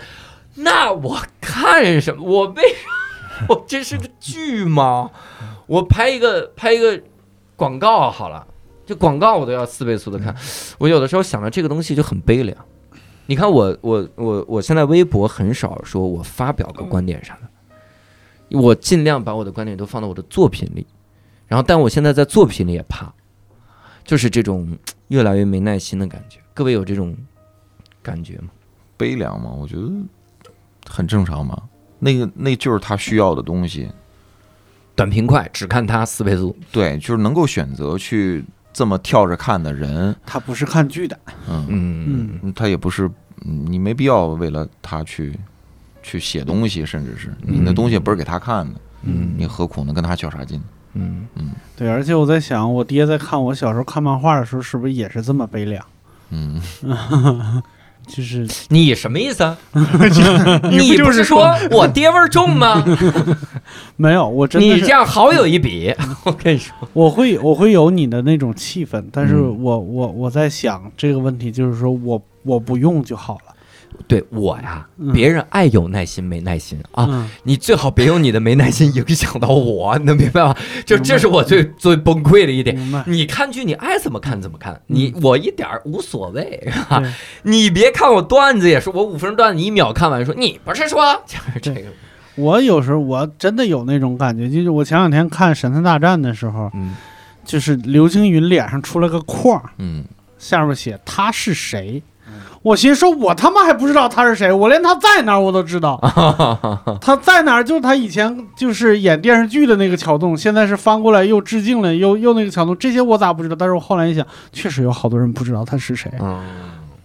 [0.57, 2.25] 那我看什么？
[2.25, 3.04] 我为什么？
[3.49, 5.11] 我 这是个剧吗？
[5.67, 7.01] 我拍一个拍一个
[7.57, 8.47] 广告好了，
[8.85, 10.35] 这广告我都要四倍速的看。
[10.79, 12.57] 我有的时候想到这个东西就很悲凉。
[13.27, 20.87] 你看我我我我现在微博很少说我发表个观点啥的，我尽量把我的观点都放到我的作品里。
[21.47, 23.13] 然后，但我现在在作品里也怕，
[24.05, 24.77] 就是这种
[25.09, 26.39] 越来越没耐心的感觉。
[26.53, 27.17] 各位有这种
[28.03, 28.49] 感觉吗？
[28.97, 29.91] 悲凉吗，我觉得
[30.87, 31.63] 很正常嘛。
[31.99, 33.89] 那个那就是他需要的东西，
[34.95, 36.57] 短平快，只看他四倍速。
[36.71, 41.19] 对，就是能够选择去这么跳着看的人，他不是看剧的，
[41.49, 43.07] 嗯嗯嗯，他也不是，
[43.45, 45.39] 嗯你没必要为了他去
[46.03, 49.93] 去写东西，甚至是你那东西也不是给他看的，嗯你何苦呢？
[49.93, 50.61] 跟他较啥劲？
[50.97, 55.85] 嗯嗯，对，而且我在想，我爹在看我小时候看漫画的时候，是不是也是这么悲凉？
[56.31, 56.61] 嗯，
[58.07, 59.57] 就是你什么意思啊？
[60.71, 62.85] 你你不是是说我爹味儿重吗？
[63.97, 65.95] 没有，我真的你这样好有一比。
[66.25, 73.54] 我跟你说，我会我会有你的那种气氛，但是嗯我我我在想这个问题，就是说我我不用就好了。
[74.07, 75.13] 对我呀，嗯。
[75.13, 77.31] 别人爱有耐心没耐心啊，嗯。
[77.43, 80.43] 你最好别用你的没耐心影响到我，你能明白。
[80.43, 80.55] 吗？
[80.85, 82.77] 就这是我最最崩溃的一点。
[83.07, 86.73] 你看剧，你爱怎么看怎么看，你我一点儿无所谓，
[87.43, 91.21] 你别看我段子也是，我五分钟段子你一秒看完，说你不是说？
[91.27, 91.89] 就是这个，
[92.37, 96.95] 我有时候我真的有那种感觉，就是我前两天看《神探大战》的时候，嗯。
[97.45, 100.03] 就是刘青云脸上出了个框，嗯，
[100.39, 102.03] 下面写他是谁。
[102.65, 106.01] 我心说，我他妈还不知道他是谁，我连他在哪儿我都知道。
[106.99, 113.55] 他在哪儿就是他以前就是演电视剧的那个桥洞，现在是翻过来又致敬了，又又那个桥洞，这些我咋不知道？
[113.55, 116.11] 但是我后来一想，确实有好多人不知道他是谁。
[116.19, 116.43] 嗯，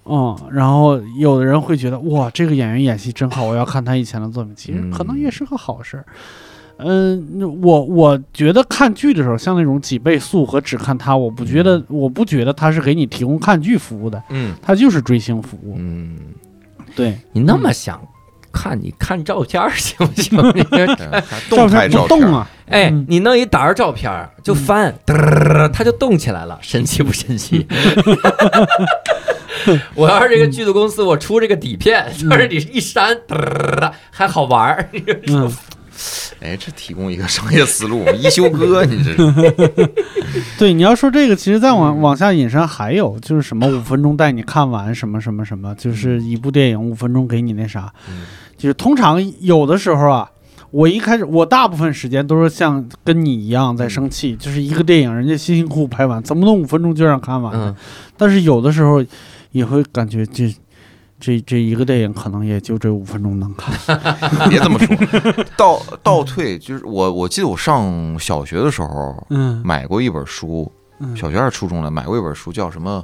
[0.06, 4.56] 嗯，然后有的人会觉得哇，这个演员演戏真好，我要看他以前的作品。
[4.56, 6.06] 其实可能也是个好事儿。
[6.08, 6.14] 嗯，
[6.82, 14.54] 那我我觉得看剧的时候，像那种几倍速和只看他，我不觉得，我不觉得他是给你提供看剧服务的，嗯。
[14.62, 15.76] 他就是追星服务。
[15.78, 16.18] 嗯，
[16.96, 18.00] 对，你那么想
[18.52, 20.38] 看，你看照片儿行不行？
[21.50, 24.94] 照片，不动啊，哎嗯，你弄一沓儿照片儿就翻，
[25.74, 27.68] 它就动起来了， 神奇不神奇？
[29.94, 34.90] 我要是这个剧组公司，我出这个底片，就是你一删，嘚还好玩儿。
[36.42, 39.90] 嗯，哎，这提供一个商业思路，一休哥，你这是
[40.58, 48.24] 对，你要说这个，其实再往嗯往下引申，还有就是什么五分钟带你看完什么什么什么，就是一部电影五分钟给你那啥，嗯
[48.58, 50.30] 就是通常有的时候啊，
[50.72, 57.76] 我一开始我大部分时间都是像跟你一样在生气，就是一个电影人家辛辛苦苦拍完，怎么能五分钟就让看完呢？
[57.78, 57.84] 嗯，
[58.18, 59.04] 但是有的时候
[59.52, 60.54] 也会感觉这
[61.20, 63.74] 这这一个电影可能也就这五分钟能看。
[64.50, 73.04] 别这么说，倒倒退就是我我记得我上小学的时候嗯买过一本书，嗯，小学还是初中的，买过一本书叫什么？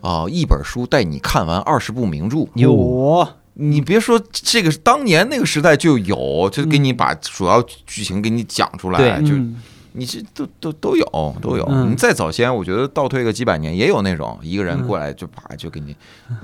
[0.00, 2.46] 啊、一本书带你看完二十部名著。
[2.54, 9.60] 哟，我你别说这个，当年那个时代就有，就给你把主要剧情给你讲出来，对就嗯
[9.98, 11.64] 你这都都都有都有。
[11.68, 15.94] 嗯你再早先，我觉得倒退个几百年，也有那种一个人过来就啪就给你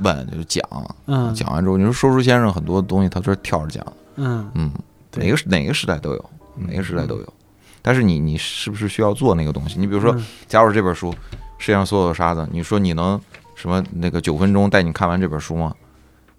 [0.02, 0.62] 问就讲，
[1.06, 3.86] 嗯讲完之后，你说说书先生很多东西他都是跳着讲，
[4.16, 4.72] 嗯嗯，
[5.14, 7.32] 哪个哪个时代都有，哪个时代都有。
[7.80, 9.78] 但是你你是不是需要做那个东西？
[9.78, 11.12] 你比如说，嗯假如这本书
[11.58, 13.20] 世界上所有的沙子，你说你能
[13.54, 15.72] 什么那个九分钟带你看完这本书吗？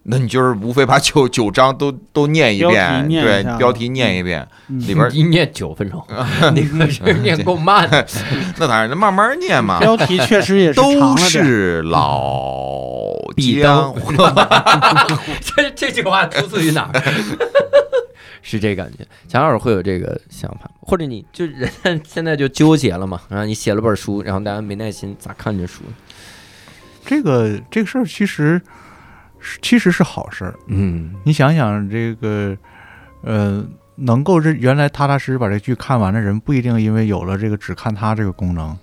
[0.07, 6.05] 那你就是无非把九九 章都都念一遍，一对，标题念一遍，嗯里边一念九分钟，
[6.53, 8.05] 那个是念够慢的，
[8.57, 9.79] 那当然，那慢慢念嘛。
[9.79, 11.17] 标题确实也是都。
[11.17, 13.03] 是老
[13.35, 14.11] 壁江湖
[15.41, 17.01] 这这句话出自于哪儿？
[18.41, 23.19] 是这感觉，贾老师会有这个想法吗，或者你就人家现在就纠结了嘛？
[23.27, 25.81] 然后你写了本书，然后大家没耐心，咋看这书？
[27.05, 28.61] 这个这个事儿其实是
[29.61, 30.55] 其实是好事儿。
[30.67, 32.57] 嗯你想想这个，
[33.21, 33.65] 呃，
[33.95, 38.77] 能够这原来踏踏实实把这剧看完的人，不一定因为有了这个只看它这个功能，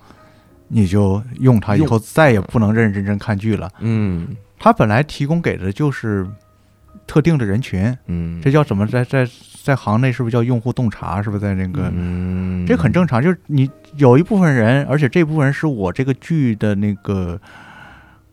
[0.67, 3.69] 你就用它，以后再也不能认认真真看剧了。
[3.79, 6.25] 嗯它本来提供给的就是
[7.05, 9.27] 特定的人群，嗯，这叫什么在在
[9.61, 11.21] 在行内是不是叫用户洞察？
[11.21, 11.91] 是不是在那个？
[11.93, 17.39] 嗯，这很正常，就是你有一部分人，而且这部分人是我这个剧的那个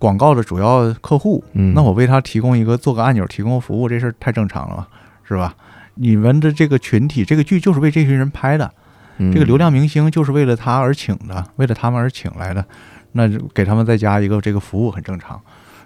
[0.01, 4.87] 广告的主要客户，嗯那我为他提供一个做个按钮，提供服务，这事儿太正常了嘛，
[5.23, 5.55] 是吧？
[5.97, 8.73] 你们的这个群体，这个剧就是为这群人拍的，
[9.19, 12.65] 嗯这个流量明星就是为了他而请的，为了他们而请来的，
[13.13, 15.39] 那就给他们再加一个这个服务很正常。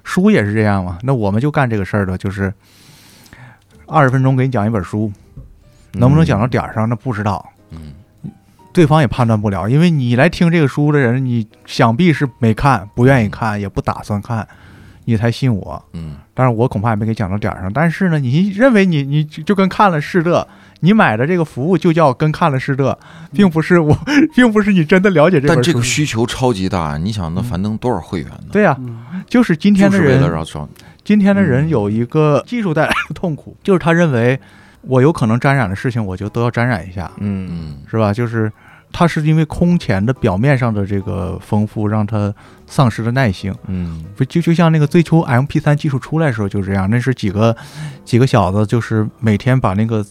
[0.04, 2.54] 书也是这样嘛，那我们就干这个事儿的，就是
[3.86, 5.10] 二十分钟给你讲一本书，
[5.94, 7.44] 能不能讲到点儿上，那不知道。
[8.74, 14.46] 嗯，对方也判断不了，因为你来听这个书的人，你想必是没看，不愿意看，也不打算看，
[15.04, 15.82] 你才信我。
[15.92, 17.72] 嗯，但是我恐怕也没给讲到点儿上。
[17.72, 20.46] 但是呢，你认为你你就就跟看了是的，
[20.80, 22.98] 你买的这个服务就叫跟看了是的，
[23.32, 23.96] 并不是我，
[24.34, 25.82] 并不是你真的了解这本书但这个。
[25.82, 28.48] 需求超级大，你想那嗯樊登多少会员呢？
[28.50, 30.44] 对呀、嗯就是今天的就是为了人，
[31.02, 34.38] 今天的人嗯有一个技术带来的痛苦， 就是他认为
[34.82, 37.10] 我有可能沾染的事情，我就都要沾染一下。
[37.18, 38.12] 嗯嗯是吧？
[38.12, 38.52] 就是
[38.96, 42.32] 它是因为空前的表面上的这个丰富，让它
[42.64, 43.52] 丧失了耐性。
[43.66, 47.56] 嗯不就就像那个最初 M P 三技术出来的时候就是这样，那是几个
[48.04, 50.06] 几个小子，就是每天把那个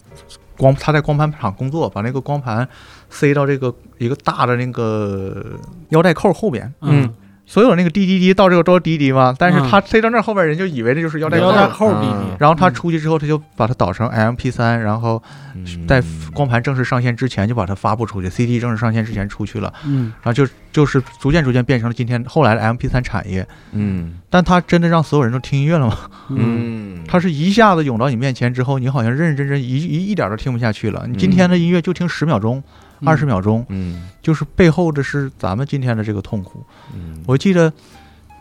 [0.58, 2.68] 光他在光盘厂工作，把那个光盘
[3.10, 5.58] 塞到这个一个大的那个
[5.90, 6.72] 腰带扣后边。
[6.82, 7.10] 嗯，
[7.46, 9.70] 所有那个滴滴滴到这个都是滴滴嘛，但是嗯。
[9.70, 11.52] 他塞到那儿后边，人就以为这就是腰带扣腰。
[11.52, 15.22] 带嗯扣滴滴，然后他出去之后，他就把它导成 M P 三然后
[15.56, 15.88] 嗯。
[15.88, 16.02] 在
[16.34, 20.14] 光盘正式上线之前就把它发布出去，CD 正式上线之前出去了，嗯。
[20.22, 23.46] 然后就就是逐渐逐渐变成了今天后来的 MP 三产业。
[23.74, 24.20] 嗯。
[24.30, 25.98] 但他真的让所有人都听音乐了吗？
[26.30, 26.38] 嗯。
[26.40, 31.06] 嗯，它是一下子涌到你面前之后，你好像认认真真一一一点都听不下去了。
[31.08, 32.64] 你今天的音乐就听十秒钟、
[33.06, 36.66] 二十秒钟，嗯就是背后的是咱们今天的这个痛苦。
[36.96, 37.72] 嗯我记得。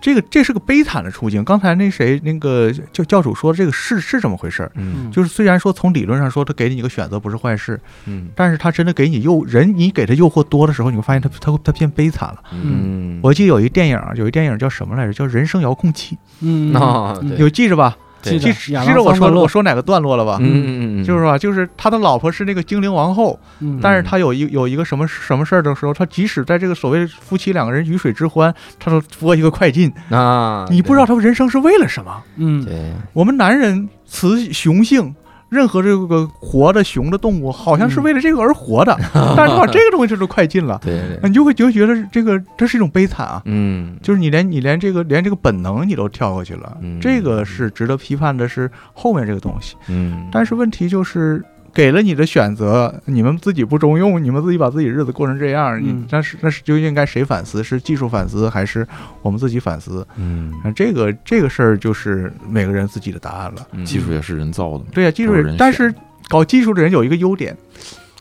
[0.05, 1.45] 这个这是个悲惨的处境。
[1.45, 12.43] 刚才那谁那个教教主说这个是是这么回事儿，嗯就是虽然说从理论上说他给你一个选择不是坏事，嗯但是他真的给你诱人，你给他诱惑多的时候，你会发现他他他变悲惨了。
[12.51, 15.13] 嗯，我记得有一电影，有一电影叫什么来着？
[15.13, 17.97] 叫《人生遥控器嗯啊有记着吧？
[18.23, 20.39] 对记得记亚记着我说我说哪个段落了吧？
[20.41, 32.23] 嗯嗯嗯，就是吧，就是他的老婆是那个精灵王后，嗯但是他有一有一个什么什么事儿的时候，他即使在这个所谓夫妻两个人鱼水之欢，他都播一个快进，啊，你不知道他们人生是为了什么。
[32.37, 35.15] 嗯对，我们男人雌雄性。
[35.53, 38.99] 任何这个活的熊的动物，好像是为了这个而活的，
[39.37, 43.43] 但是你把这个东西这都快进了，对对，那你就会就觉得这个这是一种悲惨啊。
[43.45, 43.97] 嗯。
[44.03, 46.99] 就是你连你连这个连这个本能你都跳过去了，嗯。
[46.99, 49.77] 这个是值得批判的，是后面这个东西。
[49.89, 57.65] 嗯，但是问题就是给了你的选择，你们自己不中用，你们自己把自己日子过成这样，你嗯那是那是就应该谁反思？
[57.65, 58.87] 是技术反思还是
[59.23, 60.07] 我们自己反思？
[60.17, 63.67] 嗯那这个这个事儿就是每个人自己的答案了。
[63.73, 65.93] 嗯技术也是人造的嘛，对呀、技术但是
[66.29, 67.57] 搞技术的人有一个优点，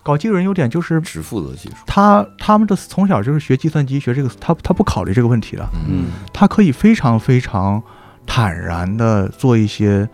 [0.02, 1.76] 搞技术人优点就是只负责技术。
[1.86, 5.70] 他他们的从小就是学计算机，学这个，他他不考虑这个问题了。
[5.90, 7.82] 嗯他可以非常非常
[8.26, 10.08] 坦然的做一些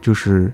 [0.00, 0.52] 就是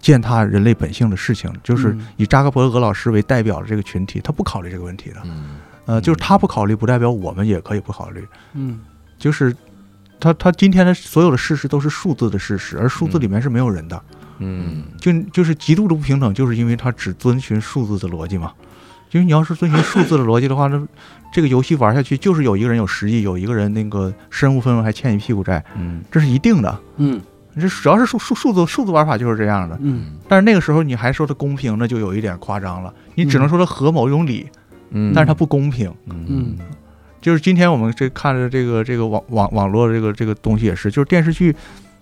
[0.00, 5.16] 践踏人类本性的事情，就是嗯以扎克伯格老师为代表的这个群体，他不考虑这个问题的。
[5.24, 5.56] 嗯
[5.86, 8.26] 呃，就是他不考虑，不代表我们也可以不考虑。
[8.54, 8.80] 嗯
[9.18, 9.54] 就是
[10.18, 14.00] 他他今天的所有的事实都是数字的事实，而数字里面是没有人的。
[14.38, 18.52] 嗯就就是极度的不平等，就是因为他只遵循数字的逻辑嘛。
[19.10, 20.80] 因为你要是遵循数字的逻辑的话，那
[21.32, 26.80] 这个游戏玩下去，就是有一个人有十亿，有一个人那个身无分文还欠一屁股债，嗯这是一定的。
[26.98, 27.20] 嗯
[27.56, 29.78] 这主要是数数数字数字玩法就是这样的。
[29.80, 32.92] 嗯但是那个时候你还说它公平，那就有一点夸张了。
[33.14, 34.46] 你只能说它合某一种理，
[34.90, 35.92] 嗯，但是它不公平。
[36.06, 36.56] 嗯
[37.20, 41.54] 就是今天我们这看着这个这个网网网络这个这个东西也是，就是电视剧，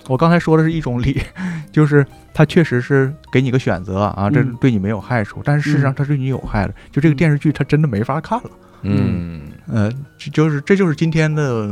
[0.06, 1.20] 我刚才说的是一种理，
[1.72, 6.74] 就是它确实是给你个选择啊，这嗯对你没有害处，但是事实上嗯它对你有害的。
[6.92, 8.50] 就这个电视剧它真的没法看了，
[8.82, 11.68] 嗯呃，就就是这就是今天的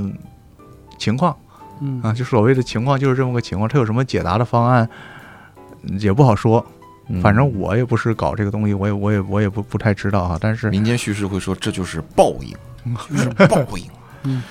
[0.98, 1.36] 情况
[1.80, 2.00] 嗯。
[2.02, 4.88] 啊，就所谓的情况就是这么个情况，他有什么解答的方案
[5.82, 6.64] 嗯也不好说，
[7.08, 12.56] 嗯，反正我也不是搞这个东西，我也我也我也不不太知道哈，但是民间叙事会说这就是报应，
[13.10, 13.84] 就是报应。
[14.24, 14.42] 嗯。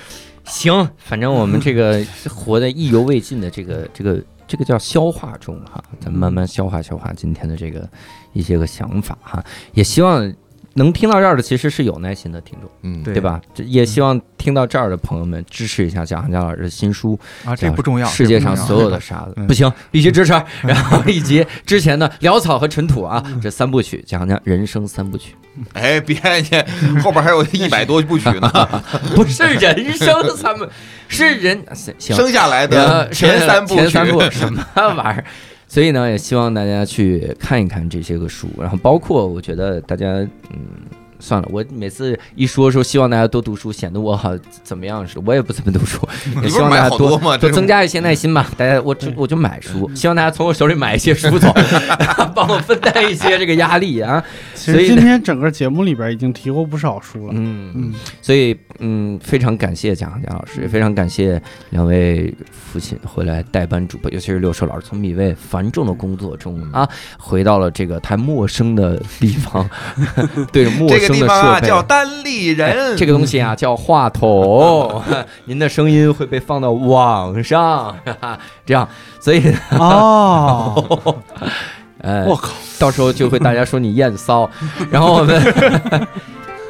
[0.46, 7.90] 行，反正我们这个 活得意犹未尽的这个这个这个叫消化中哈，咱们慢慢消化消化今天的这个
[8.32, 9.44] 一些个想法哈，
[9.74, 10.32] 也希望
[10.78, 13.14] 能听到这儿的其实是有耐心的听众，嗯，对。
[13.14, 13.42] 对吧？
[13.66, 19.34] 也希望听到这儿的朋友们支持一下蒋航江老师的新书啊，这不重要，世界上所有的沙子。
[19.38, 19.48] 嗯。
[19.48, 20.34] 不行，必须支持。
[20.64, 25.34] 然后以及之前的潦草和尘土啊，这三部曲，讲讲人生三部曲，
[25.74, 28.50] 哎，别你后边还有 一百多部曲呢，
[29.16, 30.68] 不是人生三部，
[31.08, 31.64] 是人
[31.98, 35.24] 生下来的呃前三部曲，前三部什么玩意儿？
[35.76, 40.06] 所以呢，也希望大家去看一看这些个书，然后包括我觉得大家
[40.52, 40.60] 嗯。
[41.18, 45.22] 算了，我每次一说说希望大家多读书，显得我好怎么样似的。
[45.26, 45.98] 我也不怎么读书，
[46.44, 48.48] 也希望大家多多增加一些耐心吧。
[48.58, 51.52] 大家，我就我就买书，希望大家从我手里买一些书走，
[52.36, 54.24] 帮我分担一些这个压力啊。
[54.54, 57.34] 所以今天整个节目里边已经提过不少书了。
[57.36, 66.88] 嗯嗯，所以嗯，非常感谢蒋蒋老师，也非常感谢两位父亲回来代班主播，尤其是六兽老师，从米味繁重的工作中啊，
[67.18, 69.70] 回到了这个太陌生的地方，
[70.52, 71.82] 对着陌这个地生的方啊叫。
[71.86, 75.02] 单立哎人，这个东西啊 叫话筒，
[75.46, 77.96] 您的声音会被放到网上，
[78.66, 78.90] 这样，
[79.20, 81.16] 所以哦，
[82.00, 82.50] 呃，我靠，
[82.80, 84.50] 到时候就会大家说你艳骚，
[84.90, 85.40] 然后我们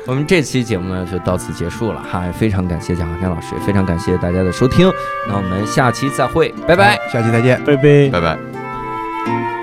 [0.05, 4.91] 我们这期节目呢就到此结束了哈非常感谢蒋航天老师非常感谢大家的收听
[5.27, 6.97] 那我们下期再会拜拜。
[7.11, 7.61] 下期再见。
[7.63, 8.09] 拜拜。
[8.09, 9.54] 拜拜。